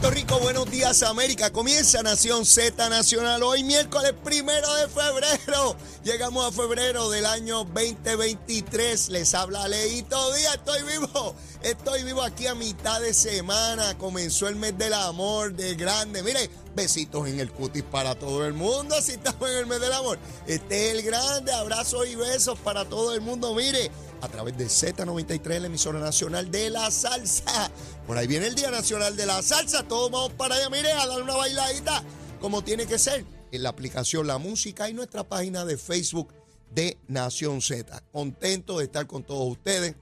Puerto 0.00 0.14
Rico, 0.14 0.38
buenos 0.38 0.70
días 0.70 1.02
América. 1.02 1.50
Comienza 1.50 2.04
Nación 2.04 2.46
Z 2.46 2.88
Nacional 2.88 3.42
hoy 3.42 3.64
miércoles 3.64 4.14
primero 4.22 4.72
de 4.74 4.86
febrero. 4.86 5.76
Llegamos 6.04 6.46
a 6.46 6.52
febrero 6.52 7.10
del 7.10 7.26
año 7.26 7.64
2023. 7.64 9.08
Les 9.08 9.34
habla 9.34 9.66
Leito 9.66 10.34
Díaz. 10.34 10.54
Estoy 10.54 10.82
vivo. 10.84 11.34
Estoy 11.62 12.04
vivo 12.04 12.22
aquí 12.22 12.46
a 12.46 12.54
mitad 12.54 13.00
de 13.00 13.12
semana. 13.12 13.98
Comenzó 13.98 14.46
el 14.46 14.56
mes 14.56 14.78
del 14.78 14.92
amor 14.94 15.52
de 15.54 15.74
grande. 15.74 16.22
Mire, 16.22 16.48
besitos 16.74 17.26
en 17.26 17.40
el 17.40 17.50
cutis 17.50 17.82
para 17.82 18.14
todo 18.14 18.46
el 18.46 18.54
mundo. 18.54 18.94
Así 18.94 19.12
estamos 19.12 19.50
en 19.50 19.58
el 19.58 19.66
mes 19.66 19.80
del 19.80 19.92
amor. 19.92 20.18
Este 20.46 20.88
es 20.88 20.94
el 20.94 21.02
grande. 21.02 21.52
Abrazos 21.52 22.06
y 22.08 22.14
besos 22.14 22.58
para 22.60 22.84
todo 22.84 23.12
el 23.12 23.20
mundo. 23.20 23.54
Mire 23.54 23.90
a 24.20 24.28
través 24.28 24.56
de 24.56 24.66
Z93, 24.66 25.60
la 25.60 25.66
emisora 25.66 25.98
nacional 26.00 26.50
de 26.50 26.70
la 26.70 26.90
salsa. 26.90 27.70
Por 28.06 28.16
ahí 28.16 28.26
viene 28.26 28.46
el 28.46 28.54
Día 28.54 28.70
Nacional 28.70 29.16
de 29.16 29.26
la 29.26 29.42
Salsa. 29.42 29.82
Todos 29.82 30.10
vamos 30.10 30.32
para 30.32 30.56
allá, 30.56 30.70
mire, 30.70 30.92
a 30.92 31.06
dar 31.06 31.22
una 31.22 31.36
bailadita 31.36 32.02
como 32.40 32.62
tiene 32.62 32.86
que 32.86 32.98
ser. 32.98 33.24
En 33.50 33.62
la 33.62 33.70
aplicación 33.70 34.26
La 34.26 34.38
Música 34.38 34.88
y 34.88 34.94
nuestra 34.94 35.24
página 35.24 35.64
de 35.64 35.76
Facebook 35.76 36.32
de 36.70 36.98
Nación 37.06 37.62
Z. 37.62 38.02
Contento 38.12 38.78
de 38.78 38.84
estar 38.84 39.06
con 39.06 39.22
todos 39.24 39.50
ustedes, 39.50 39.94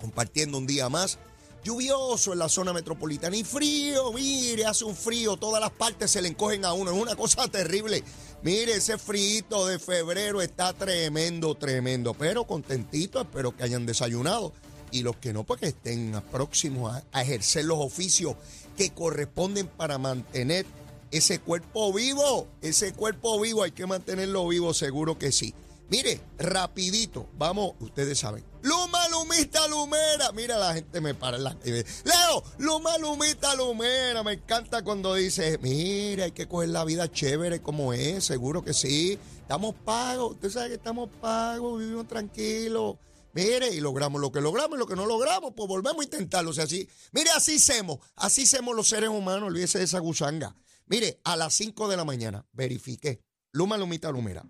compartiendo 0.00 0.58
un 0.58 0.66
día 0.66 0.88
más. 0.88 1.18
Lluvioso 1.64 2.32
en 2.32 2.40
la 2.40 2.48
zona 2.48 2.72
metropolitana 2.72 3.36
y 3.36 3.44
frío, 3.44 4.12
mire, 4.12 4.66
hace 4.66 4.84
un 4.84 4.96
frío, 4.96 5.36
todas 5.36 5.60
las 5.60 5.70
partes 5.70 6.10
se 6.10 6.20
le 6.20 6.26
encogen 6.26 6.64
a 6.64 6.72
uno, 6.72 6.90
es 6.90 7.00
una 7.00 7.14
cosa 7.14 7.46
terrible. 7.46 8.02
Mire, 8.42 8.74
ese 8.74 8.98
frío 8.98 9.66
de 9.66 9.78
febrero 9.78 10.42
está 10.42 10.72
tremendo, 10.72 11.54
tremendo, 11.54 12.14
pero 12.14 12.44
contentito, 12.44 13.20
espero 13.20 13.56
que 13.56 13.62
hayan 13.62 13.86
desayunado. 13.86 14.52
Y 14.90 15.02
los 15.02 15.16
que 15.16 15.32
no, 15.32 15.44
pues 15.44 15.60
que 15.60 15.68
estén 15.68 16.20
próximos 16.32 17.02
a, 17.12 17.22
ejercer 17.22 17.64
los 17.64 17.78
oficios 17.78 18.34
que 18.76 18.90
corresponden 18.90 19.68
para 19.68 19.96
mantener 19.96 20.66
ese 21.12 21.38
cuerpo 21.38 21.92
vivo. 21.92 22.48
Ese 22.60 22.92
cuerpo 22.92 23.40
vivo 23.40 23.62
hay 23.62 23.70
que 23.70 23.86
mantenerlo 23.86 24.46
vivo, 24.48 24.74
seguro 24.74 25.18
que 25.18 25.30
sí. 25.30 25.54
Mire, 25.88 26.20
rapidito, 26.38 27.28
vamos, 27.38 27.74
ustedes 27.80 28.18
saben. 28.18 28.44
Luma, 28.62 29.01
lumita, 29.22 29.68
lumera. 29.68 30.32
Mira, 30.32 30.58
la 30.58 30.74
gente 30.74 31.00
me 31.00 31.14
para 31.14 31.38
la 31.38 31.56
Leo, 31.64 32.44
luma, 32.58 32.98
lumita, 32.98 33.54
lumera. 33.54 34.22
Me 34.22 34.34
encanta 34.34 34.82
cuando 34.82 35.14
dice, 35.14 35.58
mire, 35.58 36.24
hay 36.24 36.32
que 36.32 36.48
coger 36.48 36.70
la 36.70 36.84
vida 36.84 37.10
chévere 37.10 37.62
como 37.62 37.92
es, 37.92 38.24
seguro 38.24 38.64
que 38.64 38.74
sí. 38.74 39.18
Estamos 39.40 39.74
pagos, 39.84 40.32
usted 40.32 40.50
sabe 40.50 40.68
que 40.68 40.74
estamos 40.74 41.08
pagos, 41.20 41.78
vivimos 41.78 42.08
tranquilos. 42.08 42.96
Mire, 43.34 43.68
y 43.68 43.80
logramos 43.80 44.20
lo 44.20 44.30
que 44.30 44.40
logramos 44.40 44.76
y 44.76 44.78
lo 44.78 44.86
que 44.86 44.96
no 44.96 45.06
logramos, 45.06 45.52
pues 45.56 45.66
volvemos 45.68 46.00
a 46.00 46.04
intentarlo. 46.04 46.50
O 46.50 46.54
sea, 46.54 46.64
así, 46.64 46.88
mire, 47.12 47.30
así 47.30 47.56
hacemos, 47.56 47.98
así 48.16 48.42
hacemos 48.42 48.76
los 48.76 48.88
seres 48.88 49.08
humanos, 49.08 49.48
olvídese 49.48 49.78
de 49.78 49.84
esa 49.84 50.00
gusanga. 50.00 50.54
Mire, 50.86 51.20
a 51.24 51.36
las 51.36 51.54
5 51.54 51.88
de 51.88 51.96
la 51.96 52.04
mañana 52.04 52.46
verifiqué, 52.52 53.22
Luma, 53.52 53.76
lumita, 53.76 54.10
lumera. 54.10 54.44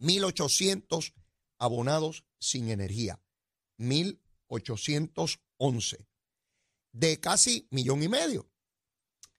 1.800 0.00 1.14
abonados 1.58 2.24
sin 2.38 2.68
energía. 2.68 3.20
1.811. 3.82 6.06
De 6.92 7.20
casi 7.20 7.68
millón 7.70 8.02
y 8.02 8.08
medio. 8.08 8.50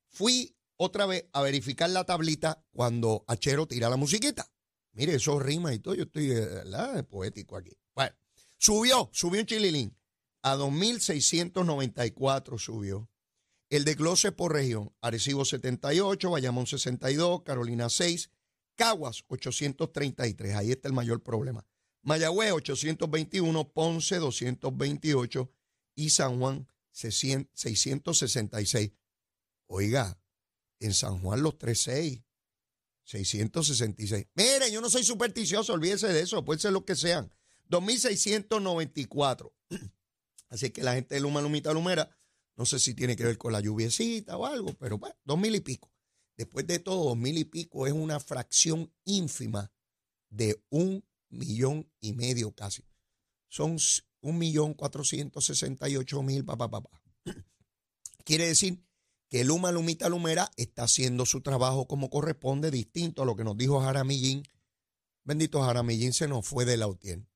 Fui 0.08 0.56
otra 0.78 1.06
vez 1.06 1.26
a 1.34 1.42
verificar 1.42 1.90
la 1.90 2.06
tablita 2.06 2.66
cuando 2.72 3.26
Achero 3.28 3.68
tira 3.68 3.90
la 3.90 3.98
musiquita. 3.98 4.50
Mire, 4.94 5.16
eso 5.16 5.38
rima 5.40 5.74
y 5.74 5.80
todo. 5.80 5.96
Yo 5.96 6.04
estoy 6.04 6.30
¿verdad? 6.30 7.06
poético 7.08 7.58
aquí. 7.58 7.76
Bueno, 7.96 8.16
subió, 8.58 9.10
subió 9.14 9.40
en 9.40 9.48
Chililín. 9.48 9.98
A 10.42 10.56
2.694 10.56 12.60
subió. 12.60 13.10
El 13.70 13.86
desglose 13.86 14.32
por 14.32 14.54
región. 14.54 14.94
Arecibo 15.02 15.46
78, 15.46 16.30
Bayamón 16.30 16.68
62, 16.68 17.42
Carolina 17.44 17.90
6, 17.90 18.30
Caguas 18.76 19.24
833, 19.28 20.56
ahí 20.56 20.72
está 20.72 20.88
el 20.88 20.94
mayor 20.94 21.24
problema. 21.24 21.66
Mayagüez 22.04 22.52
821, 22.52 23.72
Ponce 23.72 24.18
228 24.18 25.52
y 25.96 26.10
San 26.10 26.40
Juan 26.40 26.68
666. 26.92 28.92
Oiga, 29.68 30.20
en 30.80 30.94
San 30.94 31.20
Juan 31.20 31.42
los 31.42 31.58
36, 31.58 32.22
666. 33.04 34.28
Mire, 34.36 34.72
yo 34.72 34.82
no 34.82 34.90
soy 34.90 35.04
supersticioso, 35.04 35.74
olvídese 35.74 36.10
de 36.10 36.22
eso, 36.22 36.46
puede 36.46 36.60
ser 36.60 36.74
lo 36.74 36.86
que 36.86 36.96
sean. 36.96 37.34
2694. 37.70 39.54
Así 40.50 40.70
que 40.70 40.84
la 40.84 40.94
gente 40.94 41.16
de 41.16 41.22
Luma, 41.22 41.42
Lumita, 41.42 41.74
Lumera, 41.74 42.16
no 42.56 42.66
sé 42.66 42.80
si 42.80 42.94
tiene 42.94 43.16
que 43.16 43.24
ver 43.24 43.38
con 43.38 43.54
la 43.54 43.62
lluviecita 43.62 44.38
o 44.38 44.46
algo, 44.46 44.74
pero 44.74 44.98
bueno, 44.98 45.16
dos 45.24 45.40
mil 45.40 45.56
y 45.56 45.62
pico. 45.62 45.90
Después 46.38 46.68
de 46.68 46.80
todo, 46.80 47.06
dos 47.06 47.18
mil 47.18 47.38
y 47.38 47.46
pico 47.46 47.88
es 47.88 47.94
una 47.94 48.20
fracción 48.20 48.94
ínfima 49.06 49.72
de 50.30 50.62
un 50.70 51.04
millón 51.34 51.92
y 52.00 52.14
medio 52.14 52.54
casi. 52.54 52.84
Son 53.50 53.78
un 54.22 54.38
millón 54.38 54.74
cuatrocientos 54.74 55.46
sesenta 55.46 55.90
y 55.90 55.98
ocho 55.98 56.24
mil, 56.24 56.46
papá, 56.46 56.70
papá. 56.70 57.02
Quiere 58.26 58.48
decir 58.48 58.84
que 59.30 59.44
Luma 59.44 59.72
Lumita 59.72 60.10
Lumera 60.10 60.50
está 60.58 60.84
haciendo 60.84 61.26
su 61.26 61.42
trabajo 61.42 61.88
como 61.88 62.10
corresponde, 62.10 62.72
distinto 62.72 63.24
a 63.24 63.26
lo 63.26 63.36
que 63.36 63.44
nos 63.44 63.58
dijo 63.58 63.82
Jaramillín. 63.82 64.44
Bendito 65.24 65.62
Jaramillín 65.62 66.14
se 66.14 66.28
nos 66.28 66.48
fue 66.48 66.66
de 66.66 66.78
la 66.78 66.88
UTIEN. 66.88 67.28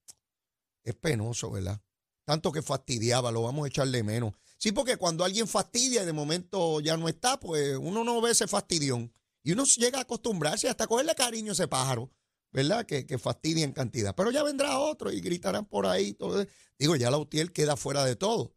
Es 0.83 0.95
penoso, 0.95 1.51
¿verdad? 1.51 1.81
Tanto 2.23 2.51
que 2.51 2.61
fastidiaba, 2.61 3.31
lo 3.31 3.41
vamos 3.43 3.65
a 3.65 3.67
echar 3.69 3.87
de 3.87 4.03
menos. 4.03 4.33
Sí, 4.57 4.71
porque 4.71 4.97
cuando 4.97 5.23
alguien 5.23 5.47
fastidia 5.47 6.03
y 6.03 6.05
de 6.05 6.13
momento 6.13 6.81
ya 6.81 6.97
no 6.97 7.07
está, 7.07 7.39
pues 7.39 7.77
uno 7.77 8.03
no 8.03 8.21
ve 8.21 8.31
ese 8.31 8.47
fastidión. 8.47 9.13
Y 9.43 9.53
uno 9.53 9.63
llega 9.63 9.99
a 9.99 10.01
acostumbrarse 10.01 10.67
hasta 10.67 10.87
cogerle 10.87 11.15
cariño 11.15 11.51
a 11.51 11.53
ese 11.53 11.67
pájaro, 11.67 12.11
¿verdad? 12.51 12.85
Que, 12.85 13.05
que 13.05 13.17
fastidia 13.17 13.63
en 13.63 13.73
cantidad. 13.73 14.15
Pero 14.15 14.31
ya 14.31 14.43
vendrá 14.43 14.79
otro 14.79 15.11
y 15.11 15.21
gritarán 15.21 15.65
por 15.65 15.85
ahí. 15.85 16.13
Todo. 16.13 16.45
Digo, 16.79 16.95
ya 16.95 17.11
la 17.11 17.17
UTIEL 17.17 17.51
queda 17.51 17.75
fuera 17.77 18.05
de 18.05 18.15
todo, 18.15 18.55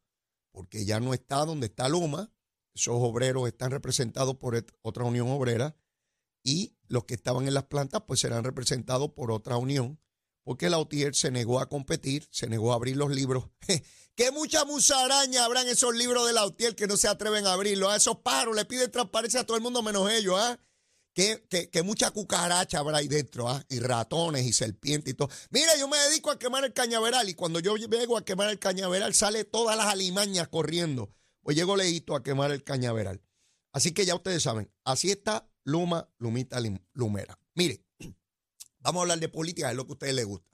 porque 0.52 0.84
ya 0.84 1.00
no 1.00 1.14
está 1.14 1.44
donde 1.44 1.66
está 1.66 1.88
Luma. 1.88 2.32
Esos 2.74 2.96
obreros 2.98 3.48
están 3.48 3.70
representados 3.70 4.36
por 4.36 4.64
otra 4.82 5.04
unión 5.04 5.28
obrera 5.28 5.76
y 6.42 6.76
los 6.88 7.04
que 7.04 7.14
estaban 7.14 7.46
en 7.46 7.54
las 7.54 7.64
plantas 7.64 8.02
pues 8.06 8.20
serán 8.20 8.44
representados 8.44 9.10
por 9.12 9.30
otra 9.30 9.56
unión, 9.56 10.00
porque 10.42 10.70
la 10.70 10.78
UTIEL 10.78 11.14
se 11.14 11.30
negó 11.30 11.60
a 11.60 11.68
competir, 11.68 12.26
se 12.30 12.48
negó 12.48 12.72
a 12.72 12.76
abrir 12.76 12.96
los 12.96 13.10
libros. 13.10 13.44
Que 14.16 14.32
mucha 14.32 14.66
musaraña 14.66 15.46
habrá 15.46 15.62
en 15.62 15.68
esos 15.68 15.94
libros 15.94 16.26
de 16.26 16.34
Lautier 16.34 16.76
que 16.76 16.86
no 16.86 16.98
se 16.98 17.08
atreven 17.08 17.46
a 17.46 17.54
abrirlo. 17.54 17.88
A 17.88 17.96
esos 17.96 18.18
pájaros 18.18 18.54
le 18.54 18.66
piden 18.66 18.90
transparencia 18.90 19.40
a 19.40 19.46
todo 19.46 19.56
el 19.56 19.62
mundo 19.62 19.82
menos 19.82 20.10
ellos. 20.10 20.34
¿ah? 20.36 20.58
Que, 21.12 21.68
que, 21.70 21.82
mucha 21.82 22.12
cucaracha 22.12 22.78
habrá 22.78 22.98
ahí 22.98 23.08
dentro, 23.08 23.48
¿ah? 23.48 23.62
y 23.68 23.80
ratones 23.80 24.46
y 24.46 24.52
serpientes 24.52 25.12
y 25.12 25.16
todo. 25.16 25.28
Mira, 25.50 25.76
yo 25.76 25.88
me 25.88 25.98
dedico 25.98 26.30
a 26.30 26.38
quemar 26.38 26.64
el 26.64 26.72
cañaveral 26.72 27.28
y 27.28 27.34
cuando 27.34 27.58
yo 27.60 27.76
llego 27.76 28.16
a 28.16 28.24
quemar 28.24 28.48
el 28.48 28.58
cañaveral 28.58 29.12
sale 29.12 29.44
todas 29.44 29.76
las 29.76 29.86
alimañas 29.86 30.48
corriendo. 30.48 31.10
Pues 31.42 31.56
llego 31.56 31.76
leíto 31.76 32.14
a 32.14 32.22
quemar 32.22 32.52
el 32.52 32.62
cañaveral. 32.62 33.20
Así 33.72 33.92
que 33.92 34.06
ya 34.06 34.14
ustedes 34.14 34.42
saben, 34.42 34.70
así 34.84 35.10
está 35.10 35.50
Luma, 35.64 36.08
Lumita, 36.18 36.58
Lumera. 36.92 37.38
Mire, 37.54 37.84
vamos 38.80 39.00
a 39.00 39.02
hablar 39.02 39.18
de 39.18 39.28
política, 39.28 39.70
es 39.70 39.76
lo 39.76 39.84
que 39.86 39.92
a 39.92 39.94
ustedes 39.94 40.14
les 40.14 40.26
gusta. 40.26 40.50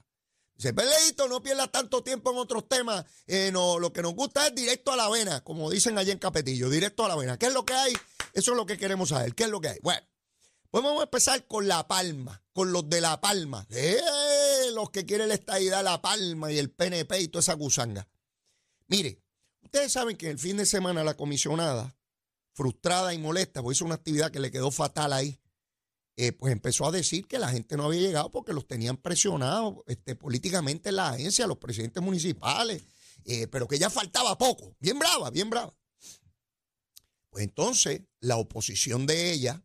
Dice, 0.56 0.72
Peleito, 0.72 1.28
no 1.28 1.42
pierdas 1.42 1.70
tanto 1.70 2.02
tiempo 2.02 2.30
en 2.30 2.38
otros 2.38 2.66
temas. 2.66 3.04
Eh, 3.26 3.50
no, 3.52 3.78
lo 3.78 3.92
que 3.92 4.00
nos 4.00 4.14
gusta 4.14 4.46
es 4.46 4.54
directo 4.54 4.90
a 4.90 4.96
la 4.96 5.08
vena, 5.10 5.44
como 5.44 5.70
dicen 5.70 5.98
allí 5.98 6.10
en 6.10 6.18
Capetillo, 6.18 6.70
directo 6.70 7.04
a 7.04 7.08
la 7.08 7.16
vena. 7.16 7.38
¿Qué 7.38 7.46
es 7.46 7.52
lo 7.52 7.66
que 7.66 7.74
hay? 7.74 7.92
Eso 8.32 8.52
es 8.52 8.56
lo 8.56 8.64
que 8.64 8.78
queremos 8.78 9.10
saber. 9.10 9.34
¿Qué 9.34 9.44
es 9.44 9.50
lo 9.50 9.60
que 9.60 9.68
hay? 9.68 9.78
Bueno, 9.82 10.00
vamos 10.82 11.00
a 11.00 11.04
empezar 11.04 11.46
con 11.46 11.68
La 11.68 11.86
Palma, 11.86 12.42
con 12.52 12.72
los 12.72 12.88
de 12.88 13.00
La 13.00 13.20
Palma. 13.20 13.66
Eh, 13.70 13.98
los 14.74 14.90
que 14.90 15.04
quieren 15.06 15.28
la 15.28 15.34
estadidad 15.34 15.84
La 15.84 16.00
Palma 16.00 16.52
y 16.52 16.58
el 16.58 16.70
PNP 16.70 17.20
y 17.20 17.28
toda 17.28 17.40
esa 17.40 17.54
gusanga. 17.54 18.08
Mire, 18.88 19.20
ustedes 19.62 19.92
saben 19.92 20.16
que 20.16 20.30
el 20.30 20.38
fin 20.38 20.56
de 20.56 20.66
semana 20.66 21.04
la 21.04 21.16
comisionada, 21.16 21.96
frustrada 22.52 23.12
y 23.14 23.18
molesta, 23.18 23.62
pues 23.62 23.78
hizo 23.78 23.84
una 23.84 23.96
actividad 23.96 24.30
que 24.30 24.40
le 24.40 24.50
quedó 24.50 24.70
fatal 24.70 25.12
ahí 25.12 25.40
eh, 26.18 26.32
pues 26.32 26.50
empezó 26.50 26.86
a 26.86 26.92
decir 26.92 27.26
que 27.26 27.38
la 27.38 27.50
gente 27.50 27.76
no 27.76 27.84
había 27.84 28.00
llegado 28.00 28.32
porque 28.32 28.54
los 28.54 28.66
tenían 28.66 28.96
presionados 28.96 29.74
este, 29.86 30.16
políticamente 30.16 30.88
en 30.88 30.96
la 30.96 31.10
agencia, 31.10 31.46
los 31.46 31.58
presidentes 31.58 32.02
municipales, 32.02 32.82
eh, 33.26 33.46
pero 33.48 33.68
que 33.68 33.78
ya 33.78 33.90
faltaba 33.90 34.38
poco. 34.38 34.74
Bien 34.80 34.98
brava, 34.98 35.30
bien 35.30 35.50
brava. 35.50 35.76
Pues 37.28 37.44
entonces 37.44 38.00
la 38.20 38.38
oposición 38.38 39.04
de 39.04 39.30
ella, 39.30 39.62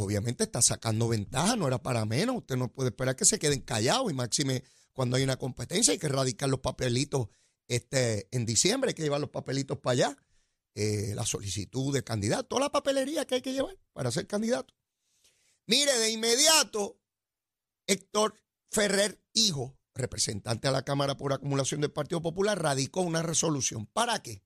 obviamente 0.00 0.44
está 0.44 0.62
sacando 0.62 1.08
ventaja, 1.08 1.56
no 1.56 1.66
era 1.66 1.82
para 1.82 2.04
menos. 2.04 2.36
Usted 2.36 2.56
no 2.56 2.72
puede 2.72 2.90
esperar 2.90 3.16
que 3.16 3.24
se 3.24 3.38
queden 3.38 3.60
callados 3.60 4.10
y 4.10 4.14
máxime 4.14 4.64
cuando 4.92 5.16
hay 5.16 5.22
una 5.22 5.36
competencia 5.36 5.92
hay 5.92 5.98
que 5.98 6.06
erradicar 6.06 6.48
los 6.48 6.60
papelitos 6.60 7.28
este, 7.68 8.28
en 8.30 8.44
diciembre, 8.44 8.90
hay 8.90 8.94
que 8.94 9.02
llevar 9.02 9.20
los 9.20 9.30
papelitos 9.30 9.78
para 9.78 9.92
allá. 9.92 10.16
Eh, 10.74 11.12
la 11.14 11.26
solicitud 11.26 11.92
de 11.92 12.02
candidato, 12.02 12.44
toda 12.44 12.62
la 12.62 12.72
papelería 12.72 13.26
que 13.26 13.36
hay 13.36 13.42
que 13.42 13.52
llevar 13.52 13.78
para 13.92 14.10
ser 14.10 14.26
candidato. 14.26 14.74
Mire, 15.66 15.96
de 15.98 16.10
inmediato, 16.10 16.98
Héctor 17.86 18.34
Ferrer, 18.70 19.22
hijo, 19.34 19.78
representante 19.94 20.68
a 20.68 20.70
la 20.70 20.82
Cámara 20.82 21.18
por 21.18 21.34
acumulación 21.34 21.82
del 21.82 21.92
Partido 21.92 22.22
Popular, 22.22 22.60
radicó 22.60 23.02
una 23.02 23.22
resolución. 23.22 23.86
¿Para 23.86 24.22
qué? 24.22 24.42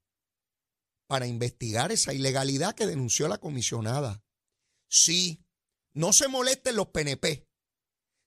para 1.07 1.25
investigar 1.25 1.91
esa 1.91 2.13
ilegalidad 2.13 2.75
que 2.75 2.85
denunció 2.85 3.27
la 3.27 3.39
comisionada. 3.39 4.21
Sí, 4.89 5.45
no 5.93 6.13
se 6.13 6.27
molesten 6.27 6.75
los 6.75 6.87
PNP. 6.87 7.47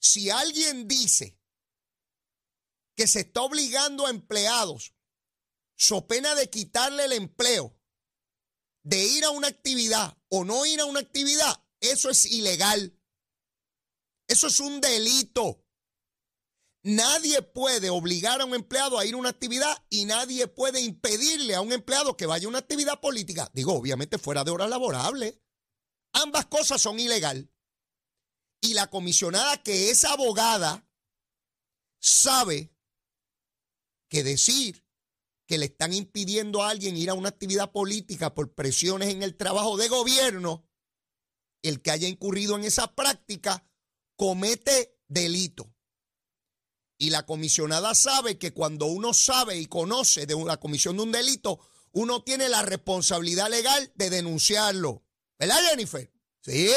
Si 0.00 0.30
alguien 0.30 0.88
dice 0.88 1.38
que 2.96 3.06
se 3.06 3.20
está 3.20 3.42
obligando 3.42 4.06
a 4.06 4.10
empleados, 4.10 4.94
so 5.76 6.06
pena 6.06 6.34
de 6.34 6.50
quitarle 6.50 7.04
el 7.04 7.12
empleo, 7.12 7.78
de 8.82 9.04
ir 9.04 9.24
a 9.24 9.30
una 9.30 9.48
actividad 9.48 10.18
o 10.28 10.44
no 10.44 10.66
ir 10.66 10.80
a 10.80 10.84
una 10.86 11.00
actividad, 11.00 11.64
eso 11.80 12.10
es 12.10 12.26
ilegal. 12.26 12.98
Eso 14.26 14.46
es 14.46 14.60
un 14.60 14.80
delito. 14.80 15.64
Nadie 16.82 17.42
puede 17.42 17.90
obligar 17.90 18.40
a 18.40 18.46
un 18.46 18.54
empleado 18.54 18.98
a 18.98 19.04
ir 19.04 19.14
a 19.14 19.18
una 19.18 19.28
actividad 19.28 19.76
y 19.90 20.06
nadie 20.06 20.46
puede 20.46 20.80
impedirle 20.80 21.54
a 21.54 21.60
un 21.60 21.72
empleado 21.72 22.16
que 22.16 22.26
vaya 22.26 22.46
a 22.46 22.48
una 22.48 22.58
actividad 22.58 23.00
política. 23.00 23.50
Digo, 23.52 23.74
obviamente 23.74 24.18
fuera 24.18 24.44
de 24.44 24.50
hora 24.50 24.66
laborable. 24.66 25.42
Ambas 26.12 26.46
cosas 26.46 26.80
son 26.80 26.98
ilegal. 26.98 27.50
Y 28.60 28.74
la 28.74 28.88
comisionada 28.90 29.62
que 29.62 29.90
es 29.90 30.04
abogada 30.04 30.86
sabe 31.98 32.74
que 34.08 34.22
decir 34.22 34.84
que 35.46 35.58
le 35.58 35.66
están 35.66 35.92
impidiendo 35.92 36.62
a 36.62 36.70
alguien 36.70 36.96
ir 36.96 37.10
a 37.10 37.14
una 37.14 37.30
actividad 37.30 37.72
política 37.72 38.34
por 38.34 38.54
presiones 38.54 39.08
en 39.08 39.22
el 39.22 39.36
trabajo 39.36 39.76
de 39.76 39.88
gobierno, 39.88 40.68
el 41.62 41.82
que 41.82 41.90
haya 41.90 42.06
incurrido 42.06 42.56
en 42.56 42.64
esa 42.64 42.94
práctica 42.94 43.64
comete 44.16 44.96
delito. 45.08 45.74
Y 46.98 47.10
la 47.10 47.24
comisionada 47.24 47.94
sabe 47.94 48.38
que 48.38 48.52
cuando 48.52 48.86
uno 48.86 49.14
sabe 49.14 49.58
y 49.58 49.66
conoce 49.66 50.26
de 50.26 50.36
la 50.44 50.60
comisión 50.60 50.98
de 50.98 51.02
un 51.02 51.12
delito, 51.12 51.58
uno 51.92 52.22
tiene 52.22 52.48
la 52.48 52.62
responsabilidad 52.62 53.48
legal 53.48 53.90
de 53.94 54.10
denunciarlo. 54.10 55.02
¿Verdad, 55.40 55.58
Jennifer? 55.70 56.08
Sí. 56.42 56.70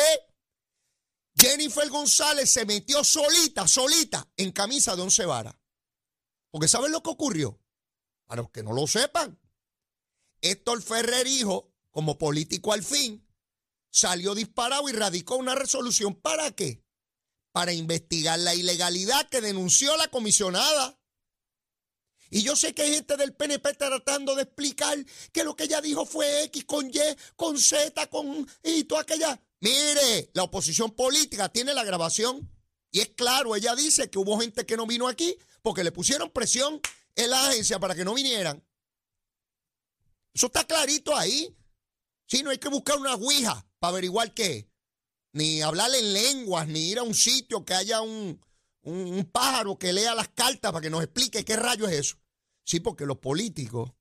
Jennifer 1.35 1.87
González 1.89 2.49
se 2.49 2.65
metió 2.65 3.03
solita, 3.03 3.67
solita, 3.67 4.27
en 4.37 4.51
camisa 4.51 4.95
de 4.95 5.03
once 5.03 5.23
varas. 5.25 5.55
Porque 6.49 6.67
¿saben 6.67 6.91
lo 6.91 7.03
que 7.03 7.11
ocurrió? 7.11 7.59
Para 8.25 8.41
los 8.41 8.49
que 8.49 8.63
no 8.63 8.73
lo 8.73 8.87
sepan, 8.87 9.39
Héctor 10.41 10.81
Ferrer, 10.81 11.27
hijo, 11.27 11.71
como 11.91 12.17
político 12.17 12.73
al 12.73 12.83
fin, 12.83 13.23
salió 13.91 14.33
disparado 14.33 14.89
y 14.89 14.93
radicó 14.93 15.35
una 15.35 15.53
resolución. 15.53 16.15
¿Para 16.15 16.49
qué? 16.55 16.83
para 17.53 17.71
investigar 17.71 18.39
la 18.39 18.55
ilegalidad 18.55 19.29
que 19.29 19.39
denunció 19.39 19.95
la 19.95 20.09
comisionada. 20.09 20.99
Y 22.33 22.41
yo 22.41 22.55
sé 22.55 22.73
que 22.73 22.81
hay 22.81 22.95
gente 22.95 23.15
del 23.15 23.35
PNP 23.35 23.75
tratando 23.75 24.33
de 24.33 24.41
explicar 24.41 24.97
que 25.31 25.43
lo 25.43 25.55
que 25.55 25.65
ella 25.65 25.81
dijo 25.81 26.03
fue 26.03 26.45
X 26.45 26.65
con 26.65 26.89
Y, 26.89 26.99
con 27.35 27.59
Z, 27.59 28.07
con 28.07 28.49
y 28.63 28.85
toda 28.85 29.01
aquella. 29.01 29.39
Mire, 29.59 30.31
la 30.33 30.41
oposición 30.41 30.89
política 30.95 31.49
tiene 31.49 31.75
la 31.75 31.83
grabación 31.83 32.51
y 32.89 33.01
es 33.01 33.09
claro, 33.09 33.55
ella 33.55 33.75
dice 33.75 34.09
que 34.09 34.17
hubo 34.17 34.39
gente 34.39 34.65
que 34.65 34.75
no 34.75 34.87
vino 34.87 35.07
aquí 35.07 35.37
porque 35.61 35.83
le 35.83 35.91
pusieron 35.91 36.31
presión 36.31 36.81
en 37.15 37.29
la 37.29 37.49
agencia 37.49 37.79
para 37.79 37.93
que 37.93 38.03
no 38.03 38.15
vinieran. 38.15 38.65
Eso 40.33 40.47
está 40.47 40.65
clarito 40.65 41.15
ahí. 41.15 41.55
Si 42.25 42.41
no 42.41 42.49
hay 42.49 42.57
que 42.57 42.69
buscar 42.69 42.97
una 42.97 43.13
ouija 43.13 43.63
para 43.77 43.91
averiguar 43.91 44.33
qué 44.33 44.67
ni 45.33 45.61
hablar 45.61 45.91
en 45.93 46.13
lenguas, 46.13 46.67
ni 46.67 46.89
ir 46.89 46.97
a 46.97 47.03
un 47.03 47.13
sitio 47.13 47.63
que 47.63 47.75
haya 47.75 48.01
un, 48.01 48.43
un, 48.81 49.23
pájaro 49.25 49.77
que 49.77 49.93
lea 49.93 50.15
las 50.15 50.29
cartas 50.29 50.71
para 50.71 50.81
que 50.81 50.89
nos 50.89 51.03
explique 51.03 51.45
qué 51.45 51.55
rayo 51.55 51.87
es 51.87 51.99
eso. 51.99 52.22
Sí, 52.65 52.79
porque 52.79 53.05
los 53.05 53.17
políticos 53.17 53.91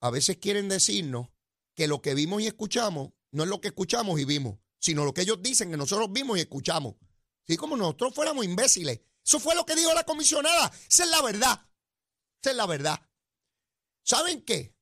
a 0.00 0.10
veces 0.10 0.36
quieren 0.36 0.68
decirnos 0.68 1.28
que 1.74 1.88
lo 1.88 2.02
que 2.02 2.14
vimos 2.14 2.42
y 2.42 2.46
escuchamos 2.46 3.12
no 3.30 3.44
es 3.44 3.48
lo 3.48 3.60
que 3.60 3.68
escuchamos 3.68 4.20
y 4.20 4.24
vimos, 4.24 4.58
sino 4.78 5.04
lo 5.04 5.14
que 5.14 5.22
ellos 5.22 5.42
dicen 5.42 5.70
que 5.70 5.76
nosotros 5.76 6.12
vimos 6.12 6.38
y 6.38 6.42
escuchamos. 6.42 6.94
Sí, 7.46 7.56
como 7.56 7.76
nosotros 7.76 8.14
fuéramos 8.14 8.44
imbéciles. 8.44 9.00
Eso 9.24 9.40
fue 9.40 9.54
lo 9.54 9.64
que 9.66 9.74
dijo 9.74 9.92
la 9.94 10.04
comisionada. 10.04 10.70
Esa 10.88 11.04
es 11.04 11.10
la 11.10 11.22
verdad. 11.22 11.66
Esa 12.40 12.50
es 12.50 12.56
la 12.56 12.66
verdad. 12.66 13.00
¿Saben 14.02 14.42
qué? 14.42 14.76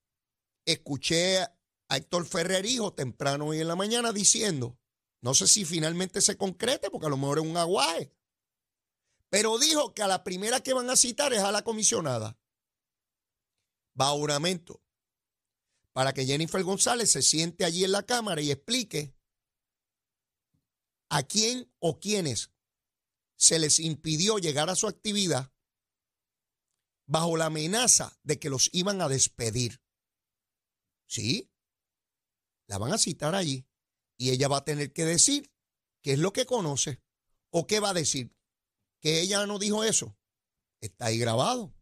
Escuché 0.65 1.39
a 1.39 1.53
Héctor 1.97 2.27
Ferrer, 2.27 2.67
hijo, 2.67 2.93
temprano 2.93 3.47
hoy 3.47 3.61
en 3.61 3.69
la 3.69 3.77
mañana 3.77 4.13
diciendo 4.13 4.79
no 5.23 5.35
sé 5.35 5.47
si 5.47 5.65
finalmente 5.65 6.21
se 6.21 6.37
concrete, 6.37 6.91
porque 6.91 7.07
a 7.07 7.11
lo 7.11 7.17
mejor 7.17 7.39
es 7.39 7.45
un 7.45 7.57
aguaje. 7.57 8.13
Pero 9.31 9.57
dijo 9.57 9.95
que 9.95 10.03
a 10.03 10.09
la 10.09 10.25
primera 10.25 10.61
que 10.61 10.75
van 10.75 10.91
a 10.91 10.97
citar 10.97 11.33
es 11.33 11.39
a 11.39 11.53
la 11.53 11.63
comisionada. 11.63 12.37
Juramento. 13.97 14.83
Para 15.93 16.13
que 16.13 16.25
Jennifer 16.25 16.63
González 16.63 17.11
se 17.11 17.23
siente 17.23 17.65
allí 17.65 17.85
en 17.85 17.93
la 17.93 18.05
Cámara 18.05 18.41
y 18.41 18.51
explique 18.51 19.15
a 21.11 21.23
quién 21.23 21.71
o 21.79 22.01
quiénes 22.01 22.51
se 23.37 23.59
les 23.59 23.79
impidió 23.79 24.39
llegar 24.39 24.71
a 24.71 24.77
su 24.77 24.87
actividad 24.87 25.53
bajo 27.07 27.37
la 27.37 27.47
amenaza 27.47 28.19
de 28.23 28.39
que 28.39 28.49
los 28.49 28.71
iban 28.73 29.03
a 29.03 29.09
despedir. 29.09 29.83
¿Sí? 31.07 31.51
La 32.67 32.79
van 32.79 32.93
a 32.93 32.99
citar 32.99 33.35
allí. 33.35 33.67
Y 34.17 34.31
ella 34.31 34.49
va 34.49 34.59
a 34.59 34.65
tener 34.65 34.93
que 34.93 35.05
decir 35.05 35.53
qué 36.01 36.13
es 36.13 36.19
lo 36.19 36.33
que 36.33 36.47
conoce 36.47 37.03
o 37.51 37.67
qué 37.67 37.81
va 37.81 37.91
a 37.91 37.95
decir. 37.95 38.35
Que 39.01 39.21
ella 39.21 39.45
no 39.47 39.59
dijo 39.59 39.85
eso. 39.85 40.17
Está 40.81 41.07
ahí 41.07 41.19
grabado. 41.19 41.75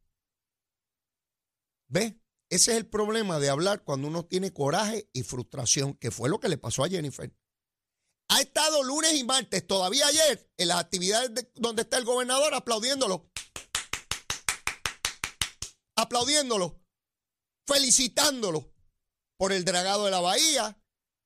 ¿Ve? 1.90 2.18
Ese 2.48 2.72
es 2.72 2.78
el 2.78 2.86
problema 2.86 3.38
de 3.38 3.50
hablar 3.50 3.84
cuando 3.84 4.08
uno 4.08 4.24
tiene 4.24 4.52
coraje 4.52 5.08
y 5.12 5.22
frustración, 5.22 5.94
que 5.94 6.10
fue 6.10 6.28
lo 6.28 6.40
que 6.40 6.48
le 6.48 6.56
pasó 6.56 6.82
a 6.82 6.88
Jennifer. 6.88 7.32
Ha 8.28 8.40
estado 8.40 8.82
lunes 8.82 9.14
y 9.14 9.24
martes, 9.24 9.66
todavía 9.66 10.06
ayer, 10.06 10.50
en 10.56 10.68
las 10.68 10.78
actividades 10.78 11.48
donde 11.54 11.82
está 11.82 11.98
el 11.98 12.04
gobernador 12.04 12.54
aplaudiéndolo. 12.54 13.30
Aplaudiéndolo. 15.96 16.80
Felicitándolo 17.66 18.72
por 19.36 19.52
el 19.52 19.64
dragado 19.64 20.04
de 20.04 20.10
la 20.10 20.20
bahía, 20.20 20.80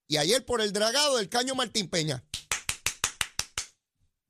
y 0.09 0.16
ayer 0.16 0.44
por 0.44 0.61
el 0.61 0.73
dragado 0.73 1.16
del 1.16 1.28
caño 1.28 1.54
Martín 1.54 1.88
Peña. 1.88 2.25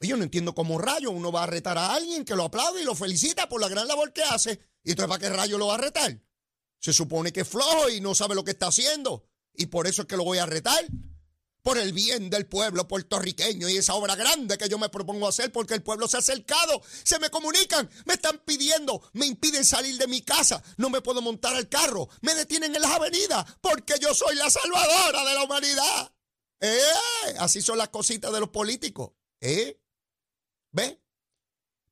Yo 0.01 0.17
no 0.17 0.25
entiendo 0.25 0.55
cómo 0.55 0.79
rayo 0.79 1.11
uno 1.11 1.33
va 1.33 1.45
a 1.45 1.47
retar 1.47 1.79
a 1.79 1.95
alguien 1.95 2.25
que 2.25 2.37
lo 2.37 2.45
aplaude 2.45 2.83
y 2.83 2.85
lo 2.85 2.95
felicita 2.95 3.49
por 3.49 3.61
la 3.61 3.69
gran 3.69 3.89
labor 3.89 4.13
que 4.13 4.23
hace. 4.23 4.61
¿Y 4.83 4.91
entonces 4.91 5.09
para 5.09 5.21
qué 5.21 5.35
rayo 5.35 5.57
lo 5.57 5.69
va 5.69 5.75
a 5.75 5.79
retar? 5.79 6.21
Se 6.85 6.93
supone 6.93 7.33
que 7.33 7.41
es 7.41 7.49
flojo 7.49 7.89
y 7.89 8.03
no 8.03 8.15
sabe 8.15 8.35
lo 8.35 8.45
que 8.45 8.51
está 8.51 8.67
haciendo. 8.67 9.27
Y 9.55 9.65
por 9.67 9.87
eso 9.87 10.03
es 10.03 10.07
que 10.07 10.19
lo 10.19 10.25
voy 10.25 10.37
a 10.37 10.45
retar 10.45 10.85
por 11.63 11.79
el 11.79 11.95
bien 11.95 12.29
del 12.29 12.45
pueblo 12.45 12.87
puertorriqueño 12.87 13.71
y 13.71 13.79
esa 13.79 13.95
obra 13.95 14.17
grande 14.17 14.59
que 14.59 14.69
yo 14.69 14.79
me 14.79 14.91
propongo 14.91 15.27
hacer 15.27 15.51
porque 15.51 15.73
el 15.73 15.83
pueblo 15.83 16.09
se 16.09 16.19
ha 16.19 16.21
acercado, 16.21 16.83
se 17.03 17.19
me 17.21 17.31
comunican, 17.31 17.89
me 18.05 18.13
están 18.13 18.39
pidiendo, 18.45 19.01
me 19.15 19.25
impiden 19.25 19.65
salir 19.65 19.97
de 19.97 20.07
mi 20.07 20.21
casa, 20.21 20.63
no 20.77 20.91
me 20.91 21.01
puedo 21.01 21.23
montar 21.23 21.57
al 21.57 21.71
carro, 21.71 22.11
me 22.21 22.35
detienen 22.35 22.77
en 22.77 22.83
las 22.83 22.91
avenidas 22.91 23.47
porque 23.63 23.95
yo 23.99 24.13
soy 24.13 24.37
la 24.37 24.51
salvadora 24.51 25.25
de 25.25 25.35
la 25.35 25.45
humanidad. 25.45 26.15
¿Eh? 26.61 27.35
Así 27.39 27.63
son 27.63 27.79
las 27.79 27.89
cositas 27.89 28.31
de 28.31 28.41
los 28.41 28.51
políticos. 28.51 29.13
¿Eh? 29.41 29.81
¿Ve? 30.71 31.01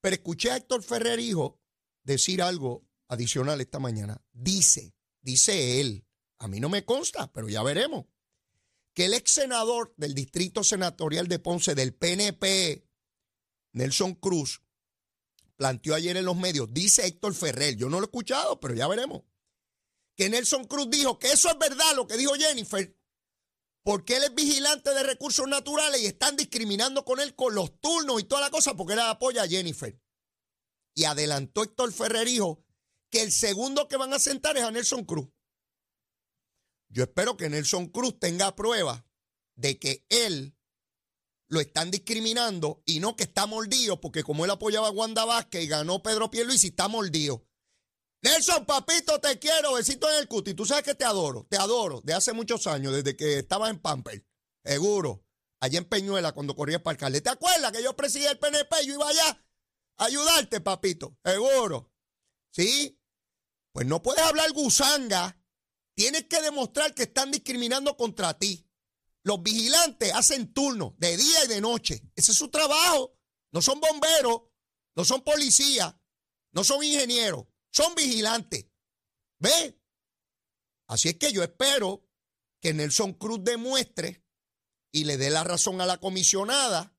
Pero 0.03 0.17
escuché 0.17 0.51
a 0.51 0.57
Héctor 0.59 0.83
Ferrer, 0.83 1.19
hijo, 1.19 1.59
decir 2.05 2.43
algo 2.43 2.92
adicional 3.13 3.61
esta 3.61 3.79
mañana. 3.79 4.21
Dice, 4.33 4.95
dice 5.21 5.81
él, 5.81 6.07
a 6.39 6.49
mí 6.49 6.61
no 6.61 6.69
me 6.69 6.85
consta, 6.85 7.31
pero 7.31 7.49
ya 7.49 7.63
veremos 7.63 8.07
que 8.95 9.05
el 9.05 9.15
ex 9.15 9.33
senador 9.33 9.95
del 9.97 10.15
Distrito 10.15 10.65
Senatorial 10.65 11.29
de 11.29 11.39
Ponce 11.39 11.75
del 11.75 11.95
PNP, 11.95 12.87
Nelson 13.73 14.15
Cruz, 14.15 14.63
planteó 15.57 15.95
ayer 15.95 16.17
en 16.17 16.25
los 16.25 16.37
medios, 16.37 16.73
dice 16.73 17.07
Héctor 17.07 17.35
Ferrer, 17.35 17.77
yo 17.77 17.89
no 17.89 17.99
lo 17.99 18.07
he 18.07 18.09
escuchado, 18.09 18.61
pero 18.61 18.75
ya 18.75 18.89
veremos, 18.89 19.23
que 20.17 20.29
Nelson 20.29 20.65
Cruz 20.67 20.89
dijo 20.91 21.19
que 21.19 21.33
eso 21.33 21.49
es 21.49 21.59
verdad 21.59 21.95
lo 21.95 22.07
que 22.07 22.17
dijo 22.17 22.35
Jennifer, 22.35 22.97
porque 23.83 24.17
él 24.17 24.25
es 24.25 24.35
vigilante 24.35 24.93
de 24.95 25.03
recursos 25.03 25.47
naturales 25.47 26.01
y 26.01 26.07
están 26.07 26.37
discriminando 26.37 27.05
con 27.05 27.21
él 27.21 27.35
con 27.35 27.55
los 27.55 27.79
turnos 27.81 28.21
y 28.21 28.25
toda 28.25 28.41
la 28.41 28.51
cosa 28.51 28.75
porque 28.75 28.95
él 28.95 29.01
apoya 29.01 29.43
a 29.43 29.49
Jennifer. 29.49 29.99
Y 30.95 31.05
adelantó 31.05 31.63
Héctor 31.63 31.93
Ferrer, 31.93 32.27
dijo 32.27 32.63
que 33.13 33.23
el 33.23 33.31
segundo 33.31 33.87
que 33.87 33.99
van 33.99 34.13
a 34.15 34.19
sentar 34.19 34.57
es 34.57 34.65
a 34.65 34.71
Nelson 34.71 35.05
Cruz. 35.05 35.29
Yo 36.89 37.05
espero 37.05 37.37
que 37.37 37.51
Nelson 37.51 37.89
Cruz 37.89 38.19
tenga 38.19 38.57
prueba 38.57 39.07
de 39.55 39.79
que 39.79 40.07
él 40.09 40.57
lo 41.49 41.61
están 41.61 41.91
discriminando 41.91 42.83
y 42.87 43.01
no 43.01 43.15
que 43.15 43.25
está 43.25 43.47
mordido, 43.47 44.01
porque 44.01 44.25
como 44.25 44.47
él 44.47 44.51
apoyaba 44.51 44.89
a 44.89 44.93
Wanda 44.93 45.27
Vázquez 45.27 45.63
y 45.63 45.69
ganó 45.69 46.03
Pedro 46.03 46.31
y 46.33 46.67
está 46.67 46.89
mordido. 46.89 47.47
Nelson, 48.23 48.65
papito, 48.65 49.21
te 49.21 49.39
quiero, 49.39 49.75
besito 49.75 50.09
en 50.11 50.17
el 50.17 50.29
cuti. 50.29 50.55
Tú 50.55 50.65
sabes 50.65 50.85
que 50.85 50.95
te 50.95 51.05
adoro, 51.05 51.47
te 51.51 51.59
adoro, 51.59 52.01
de 52.03 52.15
hace 52.15 52.33
muchos 52.33 52.67
años, 52.67 52.95
desde 52.95 53.15
que 53.15 53.41
estaba 53.41 53.69
en 53.69 53.79
Pamper, 53.79 54.25
seguro, 54.65 55.27
allá 55.61 55.79
en 55.79 55.85
Peñuela, 55.85 56.33
cuando 56.33 56.57
corría 56.57 56.83
para 56.83 56.93
alcalde. 56.93 57.21
¿Te 57.21 57.31
acuerdas 57.31 57.73
que 57.73 57.83
yo 57.83 57.95
presidía 57.95 58.31
el 58.31 58.39
PNP 58.39 58.87
yo 58.87 58.95
iba 58.95 59.09
allá 59.09 59.45
a 59.99 60.05
ayudarte, 60.07 60.63
papito? 60.63 61.19
Seguro. 61.23 61.93
¿Sí? 62.53 63.02
Pues 63.73 63.87
no 63.87 64.03
puedes 64.03 64.23
hablar 64.23 64.53
gusanga 64.53 65.39
tienes 65.95 66.25
que 66.25 66.41
demostrar 66.41 66.95
que 66.95 67.05
están 67.05 67.31
discriminando 67.31 67.97
contra 67.97 68.39
ti. 68.39 68.67
Los 69.25 69.43
vigilantes 69.43 70.13
hacen 70.15 70.53
turno 70.53 70.95
de 70.99 71.17
día 71.17 71.45
y 71.45 71.49
de 71.49 71.61
noche. 71.61 72.03
Ese 72.17 72.33
es 72.33 72.39
su 72.39 72.49
trabajo. 72.49 73.19
No 73.53 73.63
son 73.63 73.81
bomberos, 73.81 74.43
no 74.97 75.05
son 75.05 75.23
policías, 75.23 75.95
no 76.53 76.65
son 76.65 76.83
ingenieros, 76.83 77.47
son 77.71 77.95
vigilantes. 77.95 78.67
¿Ve? 79.39 79.79
Así 80.89 81.11
es 81.11 81.17
que 81.17 81.33
yo 81.33 81.43
espero 81.43 82.09
que 82.61 82.73
Nelson 82.73 83.15
Cruz 83.15 83.41
demuestre 83.43 84.25
y 84.91 85.05
le 85.05 85.17
dé 85.17 85.31
la 85.31 85.45
razón 85.45 85.81
a 85.81 85.87
la 85.87 85.99
comisionada 85.99 86.97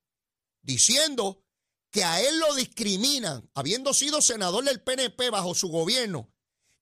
diciendo 0.62 1.44
que 1.90 2.04
a 2.04 2.20
él 2.20 2.38
lo 2.38 2.54
discriminan, 2.54 3.48
habiendo 3.54 3.94
sido 3.94 4.20
senador 4.20 4.64
del 4.64 4.82
PNP 4.82 5.30
bajo 5.30 5.54
su 5.54 5.68
gobierno, 5.68 6.33